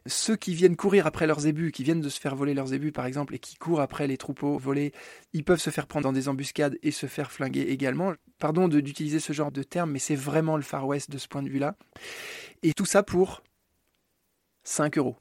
Ceux 0.07 0.37
qui 0.37 0.55
viennent 0.55 0.77
courir 0.77 1.07
après 1.07 1.27
leurs 1.27 1.47
ébus, 1.47 1.71
qui 1.71 1.85
viennent 1.85 2.01
de 2.01 2.09
se 2.09 2.21
faire 2.21 2.35
voler 2.35 2.55
leurs 2.55 2.75
ébus 2.75 2.93
par 2.93 3.07
exemple, 3.07 3.35
et 3.35 3.39
qui 3.39 3.57
courent 3.57 3.81
après 3.81 4.07
les 4.07 4.17
troupeaux 4.17 4.59
volés, 4.59 4.93
ils 5.33 5.45
peuvent 5.45 5.61
se 5.61 5.71
faire 5.71 5.87
prendre 5.87 6.05
dans 6.05 6.13
des 6.13 6.29
embuscades 6.29 6.79
et 6.83 6.91
se 6.91 7.07
faire 7.07 7.31
flinguer 7.31 7.63
également. 7.63 8.13
Pardon 8.39 8.69
d'utiliser 8.69 9.21
ce 9.21 9.33
genre 9.33 9.53
de 9.53 9.63
terme, 9.63 9.93
mais 9.93 9.99
c'est 9.99 10.17
vraiment 10.17 10.57
le 10.57 10.63
Far 10.63 10.87
West 10.87 11.11
de 11.11 11.19
ce 11.19 11.29
point 11.29 11.43
de 11.43 11.49
vue-là. 11.49 11.77
Et 12.63 12.73
tout 12.73 12.85
ça 12.85 13.03
pour 13.03 13.43
5 14.65 14.99
euros. 14.99 15.17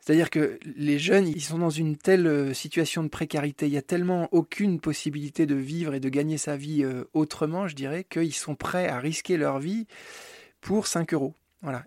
C'est-à-dire 0.00 0.30
que 0.30 0.58
les 0.64 0.98
jeunes, 0.98 1.28
ils 1.28 1.42
sont 1.42 1.58
dans 1.58 1.68
une 1.68 1.98
telle 1.98 2.26
euh, 2.26 2.54
situation 2.54 3.02
de 3.02 3.08
précarité, 3.08 3.66
il 3.66 3.74
y 3.74 3.76
a 3.76 3.82
tellement 3.82 4.28
aucune 4.32 4.80
possibilité 4.80 5.44
de 5.44 5.54
vivre 5.54 5.92
et 5.92 6.00
de 6.00 6.08
gagner 6.08 6.38
sa 6.38 6.56
vie 6.56 6.82
euh, 6.82 7.04
autrement, 7.12 7.68
je 7.68 7.74
dirais, 7.74 8.04
qu'ils 8.04 8.32
sont 8.32 8.54
prêts 8.54 8.88
à 8.88 9.00
risquer 9.00 9.36
leur 9.36 9.58
vie 9.58 9.86
pour 10.62 10.86
5 10.86 11.12
euros. 11.12 11.34
Voilà. 11.60 11.84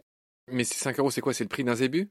Mais 0.52 0.64
ces 0.64 0.76
5 0.76 1.00
euros, 1.00 1.12
c'est 1.12 1.22
quoi? 1.22 1.34
C'est 1.34 1.44
le 1.44 1.50
prix 1.50 1.64
d'un 1.64 1.76
zébu? 1.76 2.10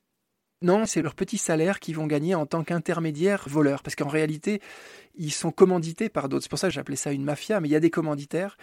Non, 0.63 0.85
c'est 0.85 1.01
leur 1.01 1.15
petit 1.15 1.39
salaire 1.39 1.81
qu'ils 1.81 1.97
vont 1.97 2.07
gagner 2.07 2.35
en 2.35 2.45
tant 2.45 2.63
qu'intermédiaires 2.65 3.45
voleurs. 3.49 3.83
Parce 3.83 3.97
qu'en 3.97 4.09
réalité, 4.09 4.61
ils 5.15 5.33
sont 5.33 5.53
commandités 5.53 6.11
par 6.11 6.29
d'autres. 6.29 6.43
C'est 6.43 6.51
pour 6.51 6.59
ça 6.59 6.69
que 6.69 6.75
j'appelais 6.75 6.97
ça 6.97 7.13
une 7.13 7.25
mafia, 7.25 7.61
mais 7.61 7.69
il 7.69 7.71
y 7.71 7.77
a 7.77 7.81
des 7.81 7.89
commanditaires. 7.89 8.59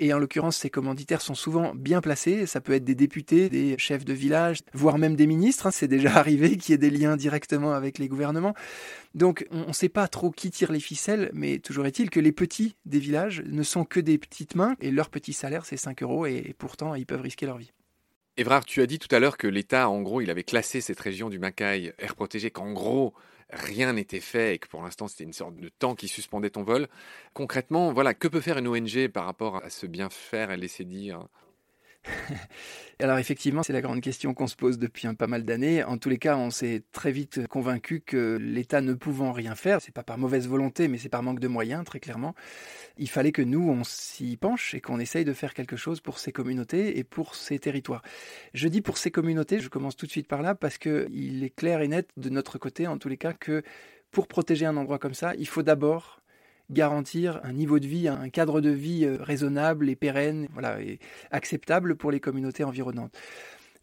Et 0.00 0.12
en 0.12 0.18
l'occurrence, 0.18 0.56
ces 0.56 0.70
commanditaires 0.70 1.20
sont 1.20 1.36
souvent 1.36 1.72
bien 1.72 2.00
placés. 2.00 2.46
Ça 2.46 2.60
peut 2.60 2.72
être 2.72 2.82
des 2.82 2.96
députés, 2.96 3.48
des 3.48 3.78
chefs 3.78 4.04
de 4.04 4.12
village, 4.12 4.58
voire 4.72 4.98
même 4.98 5.14
des 5.14 5.28
ministres. 5.28 5.66
hein. 5.68 5.70
C'est 5.70 5.86
déjà 5.86 6.10
arrivé 6.16 6.56
qu'il 6.56 6.72
y 6.72 6.74
ait 6.74 6.78
des 6.78 6.90
liens 6.90 7.16
directement 7.16 7.74
avec 7.74 7.98
les 7.98 8.08
gouvernements. 8.08 8.54
Donc 9.14 9.46
on 9.52 9.68
ne 9.68 9.72
sait 9.72 9.88
pas 9.88 10.08
trop 10.08 10.32
qui 10.32 10.50
tire 10.50 10.72
les 10.72 10.80
ficelles, 10.80 11.30
mais 11.32 11.60
toujours 11.60 11.86
est-il 11.86 12.10
que 12.10 12.18
les 12.20 12.32
petits 12.32 12.76
des 12.86 12.98
villages 12.98 13.42
ne 13.46 13.62
sont 13.62 13.84
que 13.84 14.00
des 14.00 14.18
petites 14.18 14.56
mains 14.56 14.74
et 14.80 14.90
leur 14.90 15.10
petit 15.10 15.32
salaire, 15.32 15.64
c'est 15.64 15.76
5 15.76 16.02
euros. 16.02 16.26
Et 16.26 16.56
pourtant, 16.58 16.96
ils 16.96 17.06
peuvent 17.06 17.22
risquer 17.22 17.46
leur 17.46 17.58
vie. 17.58 17.72
Évrard, 18.38 18.66
tu 18.66 18.82
as 18.82 18.86
dit 18.86 18.98
tout 18.98 19.14
à 19.14 19.18
l'heure 19.18 19.38
que 19.38 19.46
l'État, 19.46 19.88
en 19.88 20.02
gros, 20.02 20.20
il 20.20 20.30
avait 20.30 20.44
classé 20.44 20.82
cette 20.82 21.00
région 21.00 21.30
du 21.30 21.38
Mackay 21.38 21.94
air 21.98 22.14
protégé, 22.14 22.50
qu'en 22.50 22.70
gros, 22.70 23.14
rien 23.48 23.94
n'était 23.94 24.20
fait 24.20 24.54
et 24.54 24.58
que 24.58 24.68
pour 24.68 24.82
l'instant, 24.82 25.08
c'était 25.08 25.24
une 25.24 25.32
sorte 25.32 25.56
de 25.56 25.70
temps 25.70 25.94
qui 25.94 26.06
suspendait 26.06 26.50
ton 26.50 26.62
vol. 26.62 26.86
Concrètement, 27.32 27.94
voilà, 27.94 28.12
que 28.12 28.28
peut 28.28 28.42
faire 28.42 28.58
une 28.58 28.68
ONG 28.68 29.08
par 29.08 29.24
rapport 29.24 29.64
à 29.64 29.70
ce 29.70 29.86
bien 29.86 30.10
faire 30.10 30.50
et 30.50 30.58
laisser 30.58 30.84
dire 30.84 31.26
Alors 33.00 33.18
effectivement, 33.18 33.62
c'est 33.62 33.72
la 33.72 33.82
grande 33.82 34.00
question 34.00 34.32
qu'on 34.32 34.46
se 34.46 34.56
pose 34.56 34.78
depuis 34.78 35.06
un 35.06 35.14
pas 35.14 35.26
mal 35.26 35.44
d'années. 35.44 35.84
En 35.84 35.98
tous 35.98 36.08
les 36.08 36.18
cas, 36.18 36.36
on 36.36 36.50
s'est 36.50 36.82
très 36.92 37.12
vite 37.12 37.46
convaincu 37.46 38.00
que 38.00 38.38
l'État 38.40 38.80
ne 38.80 38.94
pouvant 38.94 39.32
rien 39.32 39.54
faire, 39.54 39.80
c'est 39.80 39.92
pas 39.92 40.02
par 40.02 40.16
mauvaise 40.16 40.48
volonté, 40.48 40.88
mais 40.88 40.98
c'est 40.98 41.08
par 41.08 41.22
manque 41.22 41.40
de 41.40 41.48
moyens, 41.48 41.84
très 41.84 42.00
clairement. 42.00 42.34
Il 42.96 43.08
fallait 43.08 43.32
que 43.32 43.42
nous, 43.42 43.68
on 43.68 43.84
s'y 43.84 44.36
penche 44.36 44.74
et 44.74 44.80
qu'on 44.80 44.98
essaye 44.98 45.24
de 45.24 45.32
faire 45.32 45.52
quelque 45.52 45.76
chose 45.76 46.00
pour 46.00 46.18
ces 46.18 46.32
communautés 46.32 46.98
et 46.98 47.04
pour 47.04 47.34
ces 47.34 47.58
territoires. 47.58 48.02
Je 48.54 48.68
dis 48.68 48.80
pour 48.80 48.98
ces 48.98 49.10
communautés, 49.10 49.60
je 49.60 49.68
commence 49.68 49.96
tout 49.96 50.06
de 50.06 50.10
suite 50.10 50.28
par 50.28 50.42
là 50.42 50.54
parce 50.54 50.78
que 50.78 51.08
il 51.10 51.44
est 51.44 51.50
clair 51.50 51.82
et 51.82 51.88
net 51.88 52.08
de 52.16 52.30
notre 52.30 52.58
côté, 52.58 52.86
en 52.86 52.98
tous 52.98 53.08
les 53.08 53.18
cas, 53.18 53.32
que 53.32 53.62
pour 54.10 54.28
protéger 54.28 54.64
un 54.64 54.76
endroit 54.76 54.98
comme 54.98 55.14
ça, 55.14 55.34
il 55.36 55.46
faut 55.46 55.62
d'abord 55.62 56.22
garantir 56.70 57.40
un 57.44 57.52
niveau 57.52 57.78
de 57.78 57.86
vie, 57.86 58.08
un 58.08 58.28
cadre 58.28 58.60
de 58.60 58.70
vie 58.70 59.04
euh, 59.04 59.18
raisonnable 59.20 59.88
et 59.88 59.96
pérenne, 59.96 60.48
voilà, 60.52 60.80
et 60.80 60.98
acceptable 61.30 61.96
pour 61.96 62.10
les 62.10 62.20
communautés 62.20 62.64
environnantes. 62.64 63.16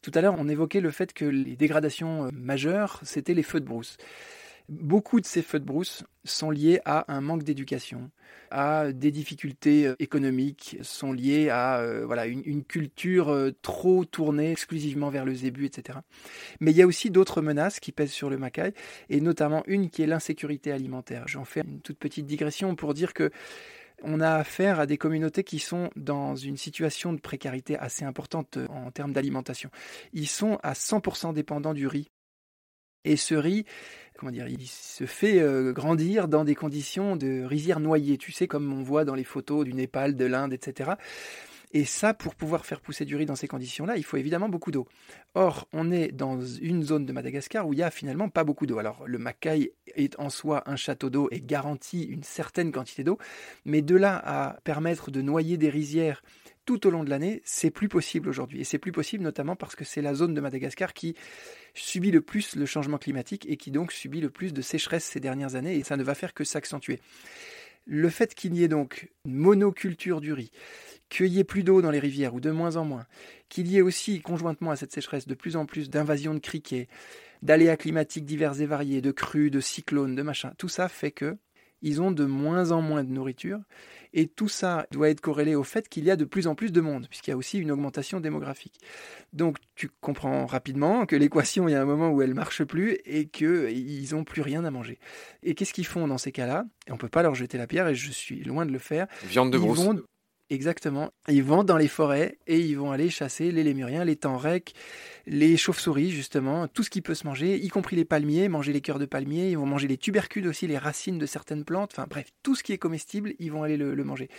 Tout 0.02 0.12
à 0.16 0.22
l'heure, 0.22 0.36
on 0.38 0.50
évoquait 0.50 0.82
le 0.82 0.92
fait 0.92 1.14
que 1.14 1.26
les 1.26 1.56
dégradations 1.56 2.26
euh, 2.26 2.30
majeures, 2.34 3.00
c'était 3.04 3.34
les 3.34 3.44
feux 3.44 3.62
de 3.62 3.66
brousse. 3.66 3.98
Beaucoup 4.70 5.20
de 5.20 5.26
ces 5.26 5.42
feux 5.42 5.60
de 5.60 5.66
brousse 5.66 6.06
sont 6.24 6.50
liés 6.50 6.80
à 6.86 7.14
un 7.14 7.20
manque 7.20 7.44
d'éducation, 7.44 8.12
à 8.50 8.94
des 8.94 9.12
difficultés 9.12 9.88
euh, 9.88 9.96
économiques, 10.00 10.78
sont 10.82 11.12
liés 11.12 11.50
à 11.50 11.80
euh, 11.80 12.06
voilà, 12.06 12.28
une, 12.28 12.64
culture 12.64 13.30
euh, 13.30 13.52
trop 13.62 14.06
tournée 14.06 14.52
exclusivement 14.52 15.10
vers 15.10 15.26
le 15.26 15.34
zébu, 15.34 15.66
etc. 15.66 16.00
Mais 16.62 16.72
il 16.72 16.78
y 16.78 16.82
a 16.82 16.88
aussi 16.88 17.10
d'autres 17.10 17.42
menaces 17.42 17.82
qui 17.82 17.92
pèsent 17.92 18.14
sur 18.14 18.30
le 18.30 18.38
Mackay, 18.38 18.74
et 19.10 19.20
notamment 19.20 19.64
une 19.68 19.90
qui 19.90 20.02
est 20.02 20.08
l'insécurité 20.08 20.72
alimentaire. 20.72 21.28
J'en 21.28 21.44
fais 21.44 21.62
une 21.62 21.82
toute 21.82 22.00
petite 22.00 22.26
digression 22.26 22.76
pour 22.76 22.94
dire 22.94 23.14
que 23.14 23.32
on 24.02 24.22
a 24.22 24.36
affaire 24.36 24.80
à 24.80 24.86
des 24.86 24.98
communautés 24.98 25.44
qui 25.44 25.60
sont 25.60 25.90
dans 25.96 26.36
une 26.36 26.58
situation 26.58 27.14
de 27.14 27.20
précarité 27.20 27.78
assez 27.78 28.04
importante 28.04 28.58
en 28.70 28.92
termes 28.92 29.14
d'alimentation. 29.14 29.70
Ils 30.12 30.28
sont 30.28 30.58
à 30.62 30.74
100% 30.74 31.34
dépendants 31.34 31.74
du 31.74 31.88
riz. 31.88 32.10
Et 33.06 33.16
ce 33.18 33.36
riz, 33.36 33.66
comment 34.18 34.32
dire, 34.32 34.48
il 34.48 34.68
se 34.68 35.06
fait 35.06 35.42
euh, 35.42 35.74
grandir 35.74 36.28
dans 36.28 36.44
des 36.44 36.56
conditions 36.56 37.16
de 37.16 37.44
rizières 37.44 37.80
noyées, 37.80 38.18
tu 38.18 38.32
sais, 38.32 38.48
comme 38.48 38.72
on 38.72 38.84
voit 38.84 39.06
dans 39.06 39.16
les 39.16 39.24
photos 39.24 39.66
du 39.66 39.74
Népal, 39.74 40.16
de 40.16 40.26
l'Inde, 40.26 40.54
etc. 40.54 40.92
Et 41.76 41.86
ça, 41.86 42.14
pour 42.14 42.36
pouvoir 42.36 42.68
faire 42.68 42.82
pousser 42.82 43.04
du 43.04 43.16
riz 43.16 43.26
dans 43.26 43.36
ces 43.36 43.48
conditions-là, 43.48 43.98
il 43.98 44.04
faut 44.04 44.18
évidemment 44.18 44.48
beaucoup 44.48 44.70
d'eau. 44.70 44.88
Or, 45.34 45.68
on 45.74 45.92
est 45.92 46.12
dans 46.12 46.40
une 46.40 46.84
zone 46.84 47.08
de 47.08 47.12
Madagascar 47.12 47.68
où 47.68 47.74
il 47.74 47.80
y 47.80 47.84
a 47.84 47.90
finalement 47.90 48.30
pas 48.30 48.44
beaucoup 48.44 48.68
d'eau. 48.68 48.78
Alors, 48.78 49.04
le 49.08 49.18
Mackay 49.18 49.74
est 49.96 50.20
en 50.20 50.30
soi 50.30 50.62
un 50.68 50.76
château 50.76 51.10
d'eau 51.10 51.30
et 51.32 51.42
garantit 51.42 52.04
une 52.04 52.22
certaine 52.22 52.72
quantité 52.72 53.04
d'eau, 53.04 53.18
mais 53.66 53.82
de 53.82 53.96
là 53.96 54.22
à 54.24 54.60
permettre 54.64 55.10
de 55.10 55.24
noyer 55.24 55.58
des 55.58 55.72
rizières 55.72 56.22
tout 56.66 56.88
au 56.88 56.90
long 56.90 57.04
de 57.04 57.10
l'année, 57.10 57.42
c'est 57.44 57.72
plus 57.72 57.90
possible 57.90 58.30
aujourd'hui. 58.30 58.62
Et 58.62 58.64
c'est 58.64 58.78
plus 58.78 58.92
possible 58.92 59.24
notamment 59.24 59.56
parce 59.56 59.76
que 59.76 59.84
c'est 59.84 60.02
la 60.02 60.14
zone 60.14 60.34
de 60.34 60.42
Madagascar 60.42 60.94
qui 60.94 61.16
subit 61.74 62.12
le 62.12 62.22
plus 62.22 62.56
le 62.56 62.66
changement 62.66 62.98
climatique 62.98 63.46
et 63.50 63.58
qui 63.58 63.72
donc 63.72 63.92
subit 63.92 64.22
le 64.22 64.30
plus 64.30 64.54
de 64.54 64.62
sécheresse 64.62 65.04
ces 65.04 65.20
dernières 65.20 65.56
années, 65.56 65.76
et 65.76 65.84
ça 65.84 65.98
ne 65.98 66.04
va 66.04 66.16
faire 66.16 66.34
que 66.34 66.44
s'accentuer. 66.44 67.00
Le 67.86 68.10
fait 68.10 68.34
qu'il 68.34 68.56
y 68.56 68.64
ait 68.64 68.70
donc 68.70 69.10
monoculture 69.26 70.22
du 70.22 70.32
riz, 70.32 70.52
qu'il 71.10 71.28
y 71.28 71.40
ait 71.40 71.44
plus 71.44 71.64
d'eau 71.64 71.82
dans 71.82 71.92
les 71.92 72.00
rivières 72.00 72.34
ou 72.34 72.40
de 72.40 72.52
moins 72.52 72.78
en 72.78 72.86
moins, 72.86 73.06
qu'il 73.50 73.68
y 73.68 73.78
ait 73.78 73.82
aussi 73.82 74.22
conjointement 74.22 74.72
à 74.72 74.76
cette 74.78 74.94
sécheresse 74.94 75.28
de 75.28 75.36
plus 75.36 75.58
en 75.58 75.66
plus 75.66 75.90
d'invasions 75.90 76.34
de 76.34 76.40
criquets, 76.40 76.88
d'aléas 77.42 77.76
climatiques 77.76 78.26
divers 78.26 78.62
et 78.62 78.66
variés, 78.66 79.02
de 79.02 79.12
crues, 79.12 79.52
de 79.52 79.60
cyclones, 79.60 80.16
de 80.16 80.22
machins, 80.22 80.54
tout 80.58 80.70
ça 80.70 80.88
fait 80.88 81.12
que 81.12 81.38
ils 81.84 82.02
ont 82.02 82.12
de 82.12 82.26
moins 82.26 82.72
en 82.72 82.82
moins 82.82 83.04
de 83.04 83.12
nourriture 83.12 83.60
et 84.14 84.28
tout 84.28 84.48
ça 84.48 84.88
doit 84.92 85.10
être 85.10 85.22
corrélé 85.22 85.56
au 85.56 85.64
fait 85.64 85.90
qu'il 85.90 86.04
y 86.06 86.12
a 86.12 86.16
de 86.16 86.26
plus 86.26 86.48
en 86.48 86.56
plus 86.56 86.72
de 86.72 86.82
monde, 86.82 87.08
puisqu'il 87.10 87.32
y 87.32 87.34
a 87.34 87.38
aussi 87.38 87.58
une 87.60 87.72
augmentation 87.72 88.20
démographique. 88.20 88.80
Donc 89.34 89.58
tu 89.76 89.90
comprends 90.02 90.46
rapidement 90.46 91.06
que 91.06 91.16
l'équation, 91.16 91.68
il 91.68 91.72
y 91.72 91.76
a 91.76 91.82
un 91.82 91.86
moment 91.86 92.12
où 92.12 92.22
elle 92.22 92.34
marche 92.34 92.64
plus 92.64 92.98
et 93.06 93.26
qu'ils 93.26 94.08
n'ont 94.12 94.24
plus 94.24 94.42
rien 94.42 94.64
à 94.66 94.72
manger. 94.72 95.00
Et 95.42 95.56
qu'est-ce 95.56 95.74
qu'ils 95.74 95.88
font 95.88 96.08
dans 96.08 96.18
ces 96.18 96.32
cas-là? 96.32 96.66
On 96.90 96.94
ne 96.94 96.98
peut 96.98 97.10
pas 97.10 97.24
leur 97.24 97.36
jeter 97.36 97.58
la 97.58 97.68
pierre, 97.68 97.88
et 97.88 97.96
je 97.96 98.12
suis 98.12 98.44
loin 98.44 98.66
de 98.66 98.72
le 98.72 98.80
faire. 98.80 99.08
Viande 99.24 99.52
de 99.52 99.58
brousse. 99.58 99.80
Exactement. 100.50 101.12
Ils 101.30 101.44
vont 101.44 101.64
dans 101.64 101.78
les 101.78 101.88
forêts 101.88 102.38
et 102.48 102.60
ils 102.60 102.78
vont 102.78 102.92
aller 102.92 103.10
chasser 103.10 103.52
les 103.52 103.64
lémuriens, 103.64 104.04
les 104.04 104.18
tenrecs, 104.18 104.74
les 105.26 105.56
chauves-souris, 105.58 106.12
justement, 106.12 106.68
tout 106.68 106.84
ce 106.84 106.90
qui 106.90 107.02
peut 107.02 107.16
se 107.16 107.26
manger, 107.26 107.56
y 107.56 107.70
compris 107.70 107.96
les 107.96 108.06
palmiers, 108.06 108.50
manger 108.50 108.74
les 108.74 108.82
cœurs 108.82 109.00
de 109.00 109.06
palmiers, 109.06 109.50
ils 109.52 109.58
vont 109.58 109.66
manger 109.66 109.88
les 109.88 109.98
tubercules 109.98 110.48
aussi, 110.48 110.68
les 110.68 110.78
racines 110.78 111.18
de 111.18 111.26
certaines 111.26 111.64
plantes, 111.64 111.92
enfin 111.94 112.06
bref, 112.10 112.28
tout 112.44 112.56
ce 112.56 112.64
qui 112.64 112.74
est 112.74 112.78
comestible, 112.78 113.34
ils 113.40 113.52
vont 113.52 113.64
aller 113.64 113.78
le, 113.78 113.96
le 113.96 114.04
manger. 114.04 114.30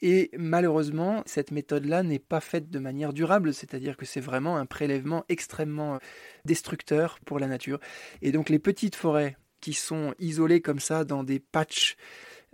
Et 0.00 0.30
malheureusement, 0.38 1.22
cette 1.26 1.50
méthode-là 1.50 2.04
n'est 2.04 2.20
pas 2.20 2.40
faite 2.40 2.70
de 2.70 2.78
manière 2.78 3.12
durable, 3.12 3.52
c'est-à-dire 3.52 3.96
que 3.96 4.06
c'est 4.06 4.20
vraiment 4.20 4.56
un 4.56 4.66
prélèvement 4.66 5.24
extrêmement 5.28 5.98
destructeur 6.44 7.18
pour 7.26 7.38
la 7.40 7.48
nature. 7.48 7.80
Et 8.22 8.32
donc 8.32 8.48
les 8.48 8.60
petites 8.60 8.94
forêts 8.96 9.36
qui 9.60 9.74
sont 9.74 10.14
isolées 10.18 10.62
comme 10.62 10.80
ça 10.80 11.04
dans 11.04 11.22
des 11.22 11.38
patchs 11.38 11.96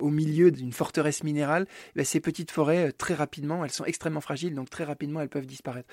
au 0.01 0.11
milieu 0.11 0.51
d'une 0.51 0.73
forteresse 0.73 1.25
minérale, 1.25 1.67
ben, 1.95 2.05
ces 2.05 2.21
petites 2.21 2.51
forêts, 2.51 2.89
euh, 2.89 2.93
très 2.93 3.15
rapidement, 3.15 3.65
elles 3.65 3.71
sont 3.71 3.85
extrêmement 3.85 4.21
fragiles, 4.21 4.55
donc 4.55 4.71
très 4.71 4.85
rapidement, 4.85 5.21
elles 5.21 5.29
peuvent 5.29 5.47
disparaître. 5.47 5.89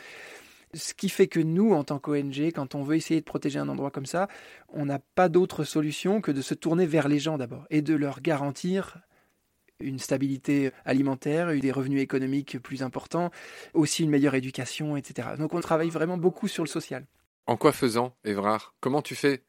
Ce 0.74 0.94
qui 0.94 1.10
fait 1.10 1.28
que 1.28 1.40
nous, 1.40 1.74
en 1.74 1.84
tant 1.84 2.00
qu'ONG, 2.00 2.52
quand 2.54 2.74
on 2.74 2.84
veut 2.84 2.96
essayer 2.96 3.20
de 3.20 3.26
protéger 3.26 3.60
un 3.60 3.70
endroit 3.70 3.92
comme 3.92 4.08
ça, 4.08 4.28
on 4.70 4.86
n'a 4.86 5.00
pas 5.00 5.30
d'autre 5.30 5.64
solution 5.64 6.20
que 6.20 6.32
de 6.32 6.42
se 6.42 6.56
tourner 6.56 6.88
vers 6.88 7.08
les 7.08 7.20
gens 7.20 7.38
d'abord 7.38 7.66
et 7.70 7.84
de 7.84 7.94
leur 7.94 8.22
garantir 8.22 8.98
une 9.80 10.00
stabilité 10.00 10.72
alimentaire, 10.86 11.54
des 11.60 11.72
revenus 11.72 12.02
économiques 12.02 12.58
plus 12.60 12.82
importants, 12.82 13.30
aussi 13.74 14.04
une 14.04 14.10
meilleure 14.10 14.36
éducation, 14.36 14.98
etc. 14.98 15.30
Donc 15.38 15.54
on 15.54 15.62
travaille 15.62 15.90
vraiment 15.90 16.18
beaucoup 16.18 16.48
sur 16.48 16.64
le 16.64 16.70
social. 16.70 17.06
En 17.46 17.58
quoi 17.58 17.72
faisant, 17.72 18.16
Évrard? 18.24 18.74
Comment 18.80 19.02
tu 19.02 19.16
fais? 19.16 19.44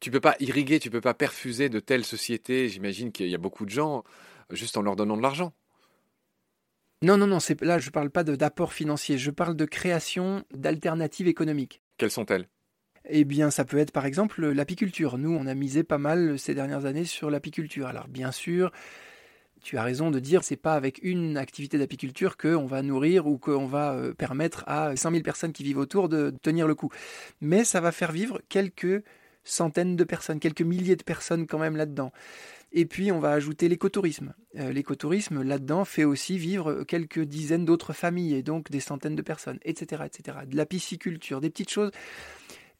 Tu 0.00 0.10
peux 0.10 0.20
pas 0.20 0.36
irriguer, 0.40 0.78
tu 0.78 0.90
peux 0.90 1.00
pas 1.00 1.14
perfuser 1.14 1.68
de 1.68 1.80
telles 1.80 2.04
sociétés. 2.04 2.68
J'imagine 2.68 3.12
qu'il 3.12 3.28
y 3.28 3.34
a 3.34 3.38
beaucoup 3.38 3.64
de 3.64 3.70
gens 3.70 4.04
juste 4.50 4.76
en 4.76 4.82
leur 4.82 4.96
donnant 4.96 5.16
de 5.16 5.22
l'argent. 5.22 5.52
Non, 7.02 7.16
non, 7.16 7.28
non, 7.28 7.38
c'est 7.38 7.60
là 7.62 7.78
je 7.78 7.86
ne 7.86 7.92
parle 7.92 8.10
pas 8.10 8.24
d'apport 8.24 8.72
financier, 8.72 9.18
je 9.18 9.30
parle 9.30 9.54
de 9.54 9.64
création 9.64 10.44
d'alternatives 10.52 11.28
économiques. 11.28 11.80
Quelles 11.96 12.10
sont-elles? 12.10 12.48
Eh 13.08 13.24
bien, 13.24 13.50
ça 13.50 13.64
peut 13.64 13.78
être 13.78 13.92
par 13.92 14.04
exemple 14.04 14.44
l'apiculture. 14.46 15.16
Nous, 15.16 15.30
on 15.30 15.46
a 15.46 15.54
misé 15.54 15.84
pas 15.84 15.98
mal 15.98 16.38
ces 16.38 16.54
dernières 16.54 16.84
années 16.84 17.04
sur 17.04 17.30
l'apiculture. 17.30 17.86
Alors, 17.86 18.08
bien 18.08 18.32
sûr, 18.32 18.72
tu 19.62 19.78
as 19.78 19.82
raison 19.82 20.10
de 20.10 20.18
dire, 20.18 20.44
c'est 20.44 20.56
pas 20.56 20.74
avec 20.74 21.00
une 21.02 21.36
activité 21.36 21.78
d'apiculture 21.78 22.36
qu'on 22.36 22.66
va 22.66 22.82
nourrir 22.82 23.26
ou 23.26 23.38
qu'on 23.38 23.66
va 23.66 23.94
euh, 23.94 24.12
permettre 24.12 24.64
à 24.66 24.94
100 24.96 25.10
000 25.12 25.22
personnes 25.22 25.52
qui 25.52 25.62
vivent 25.62 25.78
autour 25.78 26.08
de 26.08 26.34
tenir 26.42 26.66
le 26.66 26.74
coup. 26.74 26.90
Mais 27.40 27.64
ça 27.64 27.80
va 27.80 27.92
faire 27.92 28.12
vivre 28.12 28.40
quelques 28.48 29.02
centaines 29.48 29.96
de 29.96 30.04
personnes, 30.04 30.40
quelques 30.40 30.62
milliers 30.62 30.96
de 30.96 31.02
personnes 31.02 31.46
quand 31.46 31.58
même 31.58 31.76
là-dedans. 31.76 32.12
Et 32.72 32.84
puis 32.84 33.10
on 33.12 33.18
va 33.18 33.32
ajouter 33.32 33.68
l'écotourisme. 33.68 34.34
Euh, 34.58 34.72
l'écotourisme 34.72 35.42
là-dedans 35.42 35.84
fait 35.84 36.04
aussi 36.04 36.36
vivre 36.36 36.84
quelques 36.84 37.20
dizaines 37.20 37.64
d'autres 37.64 37.94
familles 37.94 38.34
et 38.34 38.42
donc 38.42 38.70
des 38.70 38.80
centaines 38.80 39.16
de 39.16 39.22
personnes, 39.22 39.58
etc., 39.62 40.02
etc. 40.04 40.38
De 40.46 40.56
la 40.56 40.66
pisciculture, 40.66 41.40
des 41.40 41.50
petites 41.50 41.70
choses 41.70 41.90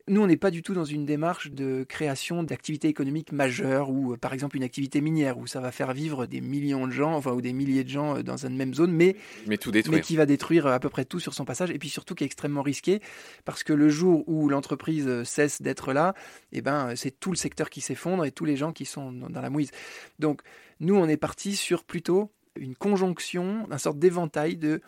nous, 0.08 0.22
on 0.22 0.26
n'est 0.26 0.36
pas 0.36 0.50
du 0.50 0.62
tout 0.62 0.74
dans 0.74 0.84
une 0.84 1.04
démarche 1.04 1.50
de 1.50 1.84
création 1.88 2.42
d'activités 2.42 2.88
économiques 2.88 3.32
majeures 3.32 3.90
ou, 3.90 4.12
euh, 4.12 4.16
par 4.16 4.32
exemple, 4.32 4.56
une 4.56 4.62
activité 4.62 5.00
minière 5.00 5.38
où 5.38 5.46
ça 5.46 5.60
va 5.60 5.70
faire 5.72 5.92
vivre 5.92 6.26
des 6.26 6.40
millions 6.40 6.86
de 6.86 6.92
gens, 6.92 7.14
enfin, 7.14 7.32
ou 7.32 7.40
des 7.40 7.52
milliers 7.52 7.84
de 7.84 7.88
gens 7.88 8.16
euh, 8.16 8.22
dans 8.22 8.46
une 8.46 8.56
même 8.56 8.74
zone, 8.74 8.92
mais, 8.92 9.16
mais, 9.46 9.58
tout 9.58 9.70
détruire. 9.70 9.96
mais 9.96 10.02
qui 10.02 10.16
va 10.16 10.26
détruire 10.26 10.66
à 10.66 10.80
peu 10.80 10.88
près 10.88 11.04
tout 11.04 11.20
sur 11.20 11.34
son 11.34 11.44
passage 11.44 11.70
et 11.70 11.78
puis 11.78 11.88
surtout 11.88 12.14
qui 12.14 12.24
est 12.24 12.26
extrêmement 12.26 12.62
risqué 12.62 13.00
parce 13.44 13.62
que 13.62 13.72
le 13.72 13.88
jour 13.88 14.24
où 14.26 14.48
l'entreprise 14.48 15.06
euh, 15.06 15.24
cesse 15.24 15.62
d'être 15.62 15.92
là, 15.92 16.14
eh 16.52 16.62
ben, 16.62 16.94
c'est 16.96 17.18
tout 17.18 17.30
le 17.30 17.36
secteur 17.36 17.70
qui 17.70 17.80
s'effondre 17.80 18.24
et 18.24 18.32
tous 18.32 18.44
les 18.44 18.56
gens 18.56 18.72
qui 18.72 18.84
sont 18.84 19.12
dans 19.12 19.40
la 19.40 19.50
mouise. 19.50 19.70
Donc, 20.18 20.42
nous, 20.80 20.94
on 20.96 21.08
est 21.08 21.16
parti 21.16 21.56
sur 21.56 21.84
plutôt 21.84 22.30
une 22.56 22.74
conjonction, 22.74 23.66
un 23.70 23.78
sorte 23.78 23.98
d'éventail 23.98 24.56
de 24.56 24.80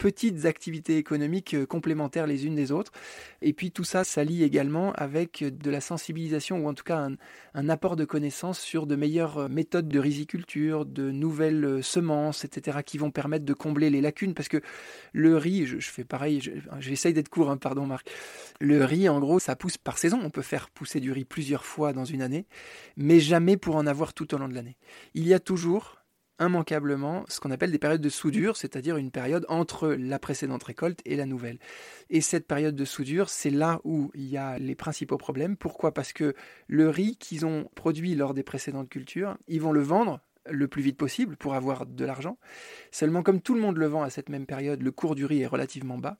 petites 0.00 0.46
activités 0.46 0.96
économiques 0.96 1.52
euh, 1.52 1.66
complémentaires 1.66 2.26
les 2.26 2.46
unes 2.46 2.54
des 2.54 2.72
autres. 2.72 2.90
Et 3.42 3.52
puis 3.52 3.70
tout 3.70 3.84
ça 3.84 4.02
s'allie 4.02 4.42
également 4.42 4.92
avec 4.94 5.44
de 5.44 5.70
la 5.70 5.82
sensibilisation 5.82 6.64
ou 6.64 6.68
en 6.68 6.74
tout 6.74 6.84
cas 6.84 7.06
un, 7.54 7.68
apport 7.68 7.96
de 7.96 8.06
connaissances 8.06 8.58
sur 8.58 8.86
de 8.86 8.96
meilleures 8.96 9.36
euh, 9.36 9.48
méthodes 9.48 9.88
de 9.88 9.98
riziculture, 9.98 10.86
de 10.86 11.10
nouvelles 11.10 11.64
euh, 11.66 11.82
semences, 11.82 12.46
etc. 12.46 12.78
qui 12.84 12.96
vont 12.96 13.10
permettre 13.10 13.44
de 13.44 13.52
combler 13.52 13.90
les 13.90 14.00
lacunes 14.00 14.32
parce 14.32 14.48
que 14.48 14.62
le 15.12 15.36
riz, 15.36 15.66
je, 15.66 15.78
fais 15.80 16.04
pareil, 16.04 16.40
j'essaye 16.78 17.12
d'être 17.12 17.28
court, 17.28 17.50
hein, 17.50 17.58
pardon 17.58 17.84
Marc. 17.84 18.10
Le 18.58 18.82
riz, 18.82 19.06
en 19.10 19.20
gros, 19.20 19.38
ça 19.38 19.54
pousse 19.54 19.76
par 19.76 19.98
saison. 19.98 20.18
On 20.24 20.30
peut 20.30 20.40
faire 20.40 20.70
pousser 20.70 21.00
du 21.00 21.12
riz 21.12 21.26
plusieurs 21.26 21.66
fois 21.66 21.92
dans 21.92 22.06
une 22.06 22.22
année, 22.22 22.46
mais 22.96 23.20
jamais 23.20 23.58
pour 23.58 23.76
en 23.76 23.86
avoir 23.86 24.14
tout 24.14 24.34
au 24.34 24.38
long 24.38 24.48
de 24.48 24.54
l'année. 24.54 24.78
Il 25.12 25.28
y 25.28 25.34
a 25.34 25.40
toujours 25.40 25.99
immanquablement 26.40 27.24
ce 27.28 27.38
qu'on 27.38 27.50
appelle 27.50 27.70
des 27.70 27.78
périodes 27.78 28.00
de 28.00 28.08
soudure, 28.08 28.56
c'est-à-dire 28.56 28.96
une 28.96 29.10
période 29.10 29.44
entre 29.48 29.88
la 29.88 30.18
précédente 30.18 30.64
récolte 30.64 31.00
et 31.04 31.16
la 31.16 31.26
nouvelle. 31.26 31.58
Et 32.08 32.20
cette 32.20 32.46
période 32.46 32.74
de 32.74 32.84
soudure, 32.84 33.28
c'est 33.28 33.50
là 33.50 33.80
où 33.84 34.10
il 34.14 34.26
y 34.26 34.36
a 34.36 34.58
les 34.58 34.74
principaux 34.74 35.18
problèmes. 35.18 35.56
Pourquoi? 35.56 35.92
Parce 35.92 36.12
que 36.12 36.34
le 36.66 36.88
riz 36.88 37.16
qu'ils 37.16 37.46
ont 37.46 37.68
produit 37.74 38.14
lors 38.14 38.34
des 38.34 38.42
précédentes 38.42 38.88
cultures, 38.88 39.36
ils 39.48 39.60
vont 39.60 39.72
le 39.72 39.82
vendre 39.82 40.20
le 40.48 40.68
plus 40.68 40.82
vite 40.82 40.96
possible 40.96 41.36
pour 41.36 41.54
avoir 41.54 41.86
de 41.86 42.04
l'argent. 42.04 42.38
Seulement 42.90 43.22
comme 43.22 43.40
tout 43.40 43.54
le 43.54 43.60
monde 43.60 43.76
le 43.76 43.86
vend 43.86 44.02
à 44.02 44.10
cette 44.10 44.30
même 44.30 44.46
période, 44.46 44.82
le 44.82 44.90
cours 44.90 45.14
du 45.14 45.26
riz 45.26 45.42
est 45.42 45.46
relativement 45.46 45.98
bas. 45.98 46.18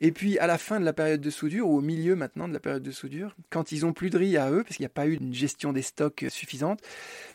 Et 0.00 0.12
puis 0.12 0.38
à 0.38 0.46
la 0.46 0.58
fin 0.58 0.78
de 0.78 0.84
la 0.84 0.92
période 0.92 1.20
de 1.20 1.30
soudure, 1.30 1.68
ou 1.68 1.78
au 1.78 1.80
milieu 1.80 2.16
maintenant 2.16 2.48
de 2.48 2.52
la 2.52 2.60
période 2.60 2.82
de 2.82 2.90
soudure, 2.90 3.34
quand 3.50 3.72
ils 3.72 3.86
ont 3.86 3.92
plus 3.92 4.10
de 4.10 4.18
riz 4.18 4.36
à 4.36 4.50
eux, 4.50 4.62
parce 4.62 4.76
qu'il 4.76 4.82
n'y 4.82 4.88
a 4.88 4.90
pas 4.90 5.06
eu 5.06 5.14
une 5.14 5.32
gestion 5.32 5.72
des 5.72 5.82
stocks 5.82 6.26
suffisante, 6.28 6.80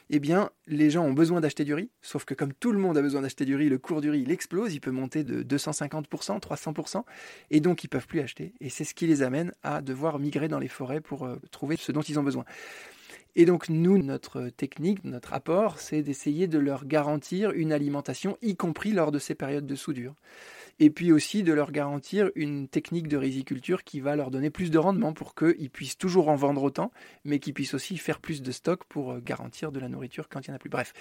eh 0.09 0.19
bien 0.19 0.51
les 0.67 0.89
gens 0.89 1.03
ont 1.03 1.13
besoin 1.13 1.41
d'acheter 1.41 1.63
du 1.63 1.73
riz, 1.73 1.89
sauf 2.01 2.25
que 2.25 2.33
comme 2.33 2.53
tout 2.53 2.71
le 2.71 2.79
monde 2.79 2.97
a 2.97 3.01
besoin 3.01 3.21
d'acheter 3.21 3.45
du 3.45 3.55
riz, 3.55 3.69
le 3.69 3.77
cours 3.77 4.01
du 4.01 4.09
riz 4.09 4.21
il 4.21 4.31
explose, 4.31 4.73
il 4.73 4.79
peut 4.79 4.91
monter 4.91 5.23
de 5.23 5.43
250%, 5.43 6.39
300%, 6.39 7.03
et 7.49 7.59
donc 7.59 7.83
ils 7.83 7.87
peuvent 7.87 8.07
plus 8.07 8.19
acheter. 8.19 8.53
Et 8.61 8.69
c'est 8.69 8.83
ce 8.83 8.93
qui 8.93 9.07
les 9.07 9.23
amène 9.23 9.53
à 9.63 9.81
devoir 9.81 10.19
migrer 10.19 10.47
dans 10.47 10.59
les 10.59 10.67
forêts 10.67 11.01
pour 11.01 11.25
euh, 11.25 11.37
trouver 11.51 11.77
ce 11.77 11.91
dont 11.91 12.01
ils 12.01 12.19
ont 12.19 12.23
besoin. 12.23 12.45
Et 13.35 13.45
donc 13.45 13.69
nous, 13.69 13.97
notre 13.97 14.49
technique, 14.49 15.05
notre 15.05 15.33
apport, 15.33 15.79
c'est 15.79 16.01
d'essayer 16.01 16.47
de 16.47 16.59
leur 16.59 16.85
garantir 16.85 17.51
une 17.51 17.71
alimentation, 17.71 18.37
y 18.41 18.57
compris 18.57 18.91
lors 18.91 19.11
de 19.11 19.19
ces 19.19 19.35
périodes 19.35 19.65
de 19.65 19.75
soudure 19.75 20.15
et 20.81 20.89
puis 20.89 21.11
aussi 21.11 21.43
de 21.43 21.53
leur 21.53 21.71
garantir 21.71 22.31
une 22.33 22.67
technique 22.67 23.07
de 23.07 23.15
riziculture 23.15 23.83
qui 23.83 23.99
va 23.99 24.15
leur 24.15 24.31
donner 24.31 24.49
plus 24.49 24.71
de 24.71 24.79
rendement 24.79 25.13
pour 25.13 25.35
qu'ils 25.35 25.69
puissent 25.69 25.97
toujours 25.97 26.27
en 26.27 26.35
vendre 26.35 26.63
autant, 26.63 26.91
mais 27.23 27.37
qu'ils 27.37 27.53
puissent 27.53 27.75
aussi 27.75 27.97
faire 27.97 28.19
plus 28.19 28.41
de 28.41 28.51
stock 28.51 28.83
pour 28.85 29.11
euh, 29.11 29.21
garantir 29.23 29.71
de 29.71 29.79
la 29.79 29.87
nourriture 29.87 30.27
quand 30.27 30.39
il 30.39 30.49
n'y 30.49 30.53
en 30.53 30.55
a 30.55 30.59
plus. 30.59 30.71
Bref, 30.71 30.93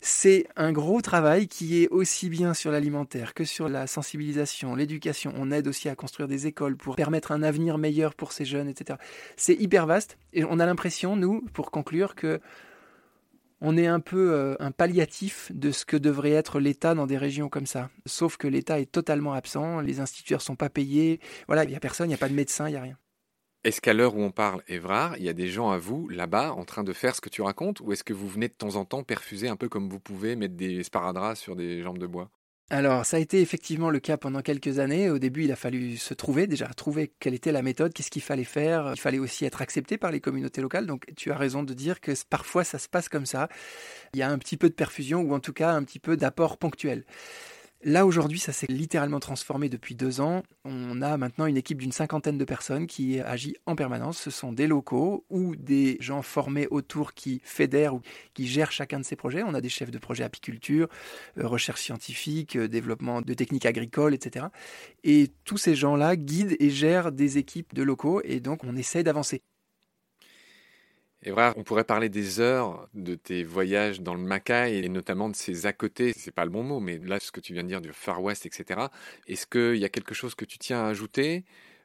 c'est 0.00 0.48
un 0.56 0.72
gros 0.72 1.00
travail 1.00 1.46
qui 1.46 1.80
est 1.80 1.88
aussi 1.90 2.28
bien 2.28 2.54
sur 2.54 2.72
l'alimentaire 2.72 3.34
que 3.34 3.44
sur 3.44 3.68
la 3.68 3.86
sensibilisation, 3.86 4.74
l'éducation. 4.74 5.32
On 5.36 5.52
aide 5.52 5.68
aussi 5.68 5.88
à 5.88 5.94
construire 5.94 6.26
des 6.26 6.48
écoles 6.48 6.76
pour 6.76 6.96
permettre 6.96 7.30
un 7.30 7.44
avenir 7.44 7.78
meilleur 7.78 8.16
pour 8.16 8.32
ces 8.32 8.44
jeunes, 8.44 8.68
etc. 8.68 8.98
C'est 9.36 9.54
hyper 9.54 9.86
vaste 9.86 10.18
et 10.32 10.42
on 10.42 10.58
a 10.58 10.66
l'impression, 10.66 11.14
nous, 11.14 11.42
pour 11.52 11.70
conclure, 11.70 12.16
que 12.16 12.40
on 13.66 13.78
est 13.78 13.86
un 13.86 14.00
peu 14.00 14.34
euh, 14.34 14.56
un 14.60 14.70
palliatif 14.72 15.50
de 15.54 15.70
ce 15.70 15.86
que 15.86 15.96
devrait 15.96 16.32
être 16.32 16.60
l'État 16.60 16.94
dans 16.94 17.06
des 17.06 17.16
régions 17.16 17.48
comme 17.48 17.64
ça. 17.64 17.88
Sauf 18.04 18.36
que 18.36 18.46
l'État 18.46 18.78
est 18.78 18.92
totalement 18.92 19.32
absent, 19.32 19.80
les 19.80 20.00
instituteurs 20.00 20.42
sont 20.42 20.54
pas 20.54 20.68
payés, 20.68 21.18
voilà, 21.46 21.64
il 21.64 21.70
n'y 21.70 21.76
a 21.76 21.80
personne, 21.80 22.06
il 22.06 22.08
n'y 22.08 22.14
a 22.14 22.18
pas 22.18 22.28
de 22.28 22.34
médecin, 22.34 22.68
il 22.68 22.72
n'y 22.72 22.76
a 22.76 22.82
rien. 22.82 22.98
Est-ce 23.64 23.80
qu'à 23.80 23.94
l'heure 23.94 24.14
où 24.16 24.20
on 24.20 24.30
parle, 24.30 24.62
Évrard, 24.68 25.16
il 25.16 25.24
y 25.24 25.30
a 25.30 25.32
des 25.32 25.48
gens 25.48 25.70
à 25.70 25.78
vous, 25.78 26.06
là-bas, 26.10 26.52
en 26.52 26.66
train 26.66 26.84
de 26.84 26.92
faire 26.92 27.16
ce 27.16 27.22
que 27.22 27.30
tu 27.30 27.40
racontes, 27.40 27.80
ou 27.80 27.92
est-ce 27.92 28.04
que 28.04 28.12
vous 28.12 28.28
venez 28.28 28.48
de 28.48 28.52
temps 28.52 28.76
en 28.76 28.84
temps 28.84 29.02
perfuser 29.02 29.48
un 29.48 29.56
peu 29.56 29.70
comme 29.70 29.88
vous 29.88 30.00
pouvez, 30.00 30.36
mettre 30.36 30.56
des 30.56 30.82
sparadraps 30.82 31.40
sur 31.40 31.56
des 31.56 31.82
jambes 31.82 31.96
de 31.96 32.06
bois? 32.06 32.30
Alors, 32.70 33.04
ça 33.04 33.18
a 33.18 33.20
été 33.20 33.42
effectivement 33.42 33.90
le 33.90 34.00
cas 34.00 34.16
pendant 34.16 34.40
quelques 34.40 34.78
années. 34.78 35.10
Au 35.10 35.18
début, 35.18 35.44
il 35.44 35.52
a 35.52 35.56
fallu 35.56 35.98
se 35.98 36.14
trouver, 36.14 36.46
déjà 36.46 36.66
trouver 36.68 37.12
quelle 37.20 37.34
était 37.34 37.52
la 37.52 37.60
méthode, 37.60 37.92
qu'est-ce 37.92 38.10
qu'il 38.10 38.22
fallait 38.22 38.42
faire. 38.42 38.92
Il 38.94 39.00
fallait 39.00 39.18
aussi 39.18 39.44
être 39.44 39.60
accepté 39.60 39.98
par 39.98 40.10
les 40.10 40.20
communautés 40.20 40.62
locales. 40.62 40.86
Donc, 40.86 41.04
tu 41.14 41.30
as 41.30 41.36
raison 41.36 41.62
de 41.62 41.74
dire 41.74 42.00
que 42.00 42.12
parfois, 42.28 42.64
ça 42.64 42.78
se 42.78 42.88
passe 42.88 43.10
comme 43.10 43.26
ça. 43.26 43.48
Il 44.14 44.20
y 44.20 44.22
a 44.22 44.30
un 44.30 44.38
petit 44.38 44.56
peu 44.56 44.70
de 44.70 44.74
perfusion 44.74 45.20
ou 45.20 45.34
en 45.34 45.40
tout 45.40 45.52
cas 45.52 45.72
un 45.72 45.84
petit 45.84 45.98
peu 45.98 46.16
d'apport 46.16 46.56
ponctuel. 46.56 47.04
Là, 47.86 48.06
aujourd'hui, 48.06 48.38
ça 48.38 48.54
s'est 48.54 48.66
littéralement 48.66 49.20
transformé 49.20 49.68
depuis 49.68 49.94
deux 49.94 50.22
ans. 50.22 50.42
On 50.64 51.02
a 51.02 51.18
maintenant 51.18 51.44
une 51.44 51.58
équipe 51.58 51.76
d'une 51.76 51.92
cinquantaine 51.92 52.38
de 52.38 52.44
personnes 52.46 52.86
qui 52.86 53.20
agit 53.20 53.56
en 53.66 53.76
permanence. 53.76 54.18
Ce 54.18 54.30
sont 54.30 54.54
des 54.54 54.66
locaux 54.66 55.26
ou 55.28 55.54
des 55.54 55.98
gens 56.00 56.22
formés 56.22 56.66
autour 56.70 57.12
qui 57.12 57.42
fédèrent 57.44 57.94
ou 57.94 58.00
qui 58.32 58.46
gèrent 58.46 58.72
chacun 58.72 59.00
de 59.00 59.04
ces 59.04 59.16
projets. 59.16 59.42
On 59.42 59.52
a 59.52 59.60
des 59.60 59.68
chefs 59.68 59.90
de 59.90 59.98
projet 59.98 60.24
apiculture, 60.24 60.88
euh, 61.36 61.46
recherche 61.46 61.82
scientifique, 61.82 62.56
euh, 62.56 62.68
développement 62.68 63.20
de 63.20 63.34
techniques 63.34 63.66
agricoles, 63.66 64.14
etc. 64.14 64.46
Et 65.02 65.30
tous 65.44 65.58
ces 65.58 65.74
gens-là 65.74 66.16
guident 66.16 66.56
et 66.60 66.70
gèrent 66.70 67.12
des 67.12 67.36
équipes 67.36 67.74
de 67.74 67.82
locaux 67.82 68.22
et 68.24 68.40
donc 68.40 68.64
on 68.64 68.76
essaie 68.76 69.02
d'avancer. 69.02 69.42
Voilà, 71.26 71.54
on 71.56 71.62
pourrait 71.64 71.84
parler 71.84 72.08
des 72.10 72.40
heures 72.40 72.88
de 72.92 73.14
tes 73.14 73.44
voyages 73.44 74.00
dans 74.02 74.14
le 74.14 74.20
Macaï 74.20 74.76
et 74.84 74.88
notamment 74.90 75.28
de 75.30 75.36
ces 75.36 75.64
à 75.66 75.72
côté, 75.72 76.12
c'est 76.12 76.30
pas 76.32 76.44
le 76.44 76.50
bon 76.50 76.62
mot, 76.62 76.80
mais 76.80 76.98
là, 76.98 77.18
ce 77.18 77.32
que 77.32 77.40
tu 77.40 77.54
viens 77.54 77.62
de 77.62 77.68
dire 77.68 77.80
du 77.80 77.92
Far 77.94 78.22
West, 78.22 78.44
etc. 78.46 78.90
Est-ce 79.26 79.46
qu'il 79.46 79.76
y 79.80 79.84
a 79.86 79.88
quelque 79.88 80.14
chose 80.14 80.34
que 80.34 80.44
tu 80.44 80.58
tiens 80.58 80.84
à 80.84 80.88
ajouter? 80.88 81.44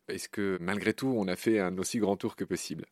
Est-ce 0.09 0.27
que 0.29 0.57
malgré 0.61 0.93
tout, 0.93 1.13
on 1.17 1.27
a 1.27 1.35
fait 1.37 1.59
un 1.59 1.77
aussi 1.77 1.99
grand 1.99 2.17
tour 2.17 2.35
que 2.35 2.43
possible? 2.43 2.85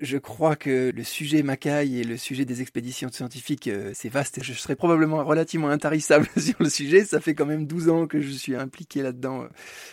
Je 0.00 0.16
crois 0.16 0.54
que 0.54 0.92
le 0.94 1.02
sujet 1.02 1.42
Macaï 1.42 2.00
et 2.00 2.04
le 2.04 2.16
sujet 2.16 2.44
des 2.44 2.62
expéditions 2.62 3.08
scientifiques, 3.10 3.66
euh, 3.66 3.90
c'est 3.94 4.08
vaste 4.08 4.38
et 4.38 4.42
je 4.42 4.52
serais 4.52 4.76
probablement 4.76 5.24
relativement 5.24 5.68
intarissable 5.68 6.28
sur 6.36 6.54
le 6.60 6.70
sujet. 6.70 7.04
Ça 7.04 7.20
fait 7.20 7.34
quand 7.34 7.46
même 7.46 7.66
12 7.66 7.88
ans 7.88 8.06
que 8.06 8.20
je 8.20 8.30
suis 8.30 8.54
impliqué 8.54 9.02
là-dedans, 9.02 9.42
euh, 9.42 9.48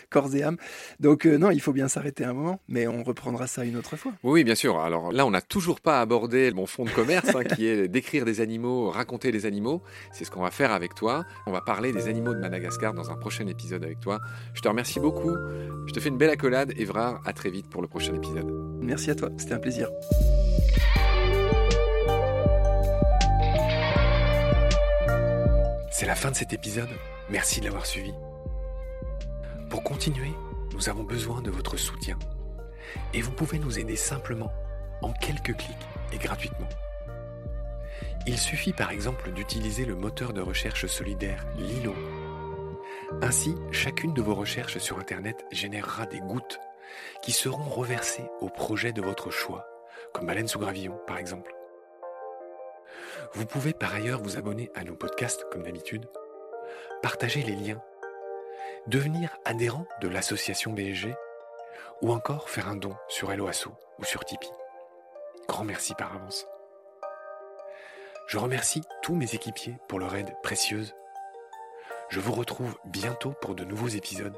corps 0.09 0.33
et 0.35 0.43
âme. 0.43 0.57
Donc 0.99 1.25
euh, 1.25 1.37
non, 1.37 1.49
il 1.49 1.59
faut 1.59 1.73
bien 1.73 1.87
s'arrêter 1.87 2.23
un 2.23 2.33
moment, 2.33 2.59
mais 2.67 2.87
on 2.87 3.03
reprendra 3.03 3.47
ça 3.47 3.65
une 3.65 3.77
autre 3.77 3.95
fois. 3.95 4.13
Oui, 4.23 4.43
bien 4.43 4.55
sûr. 4.55 4.79
Alors 4.79 5.11
là, 5.11 5.25
on 5.25 5.31
n'a 5.31 5.41
toujours 5.41 5.81
pas 5.81 6.01
abordé 6.01 6.51
mon 6.51 6.67
fond 6.67 6.85
de 6.85 6.91
commerce, 6.91 7.33
hein, 7.33 7.43
qui 7.43 7.65
est 7.65 7.87
d'écrire 7.87 8.25
des 8.25 8.41
animaux, 8.41 8.91
raconter 8.91 9.31
des 9.31 9.45
animaux. 9.45 9.81
C'est 10.11 10.25
ce 10.25 10.31
qu'on 10.31 10.41
va 10.41 10.51
faire 10.51 10.71
avec 10.71 10.93
toi. 10.93 11.25
On 11.47 11.51
va 11.51 11.61
parler 11.61 11.91
des 11.91 12.07
animaux 12.07 12.35
de 12.35 12.39
Madagascar 12.39 12.93
dans 12.93 13.09
un 13.09 13.15
prochain 13.15 13.47
épisode 13.47 13.83
avec 13.83 13.99
toi. 13.99 14.19
Je 14.53 14.61
te 14.61 14.67
remercie 14.67 14.99
beaucoup. 14.99 15.35
Je 15.87 15.93
te 15.93 15.99
fais 15.99 16.09
une 16.09 16.17
belle 16.17 16.29
accolade, 16.29 16.73
Evrard. 16.77 17.21
À 17.25 17.33
très 17.33 17.49
vite 17.49 17.69
pour 17.69 17.81
le 17.81 17.87
prochain 17.87 18.13
épisode. 18.13 18.64
Merci 18.85 19.09
à 19.09 19.15
toi. 19.15 19.29
C'était 19.37 19.53
un 19.53 19.59
plaisir. 19.59 19.89
C'est 25.91 26.05
la 26.05 26.13
fin 26.13 26.29
de 26.29 26.35
cet 26.35 26.53
épisode. 26.53 26.89
Merci 27.29 27.61
de 27.61 27.65
l'avoir 27.65 27.87
suivi. 27.87 28.13
Pour 29.71 29.83
continuer, 29.83 30.31
nous 30.73 30.87
avons 30.87 31.03
besoin 31.03 31.41
de 31.41 31.49
votre 31.49 31.77
soutien. 31.77 32.19
Et 33.13 33.21
vous 33.21 33.31
pouvez 33.31 33.57
nous 33.57 33.79
aider 33.79 33.95
simplement, 33.95 34.51
en 35.01 35.11
quelques 35.13 35.55
clics 35.57 35.87
et 36.13 36.17
gratuitement. 36.17 36.69
Il 38.27 38.37
suffit 38.37 38.73
par 38.73 38.91
exemple 38.91 39.31
d'utiliser 39.31 39.85
le 39.85 39.95
moteur 39.95 40.31
de 40.31 40.41
recherche 40.41 40.85
solidaire 40.85 41.43
Lilo. 41.57 41.95
Ainsi, 43.23 43.55
chacune 43.71 44.13
de 44.13 44.21
vos 44.21 44.35
recherches 44.35 44.77
sur 44.77 44.99
Internet 44.99 45.43
générera 45.51 46.05
des 46.05 46.19
gouttes 46.19 46.59
qui 47.21 47.31
seront 47.31 47.69
reversées 47.69 48.29
au 48.39 48.49
projet 48.49 48.91
de 48.91 49.01
votre 49.01 49.31
choix 49.31 49.67
comme 50.13 50.27
Baleine 50.27 50.47
sous 50.47 50.59
gravillon 50.59 50.97
par 51.07 51.17
exemple. 51.17 51.53
Vous 53.33 53.45
pouvez 53.45 53.73
par 53.73 53.93
ailleurs 53.93 54.21
vous 54.21 54.37
abonner 54.37 54.71
à 54.75 54.83
nos 54.83 54.95
podcasts 54.95 55.45
comme 55.51 55.63
d'habitude, 55.63 56.05
partager 57.01 57.41
les 57.41 57.55
liens, 57.55 57.81
devenir 58.87 59.35
adhérent 59.45 59.85
de 60.01 60.07
l'association 60.07 60.71
BSG 60.71 61.13
ou 62.01 62.11
encore 62.11 62.49
faire 62.49 62.69
un 62.69 62.75
don 62.75 62.95
sur 63.07 63.31
Helloasso 63.31 63.71
ou 63.99 64.05
sur 64.05 64.23
Tipeee. 64.25 64.51
Grand 65.47 65.63
merci 65.63 65.93
par 65.95 66.15
avance. 66.15 66.47
Je 68.27 68.37
remercie 68.37 68.81
tous 69.01 69.15
mes 69.15 69.35
équipiers 69.35 69.75
pour 69.87 69.99
leur 69.99 70.15
aide 70.15 70.33
précieuse. 70.41 70.95
Je 72.09 72.19
vous 72.19 72.33
retrouve 72.33 72.77
bientôt 72.85 73.33
pour 73.41 73.55
de 73.55 73.63
nouveaux 73.63 73.87
épisodes. 73.87 74.37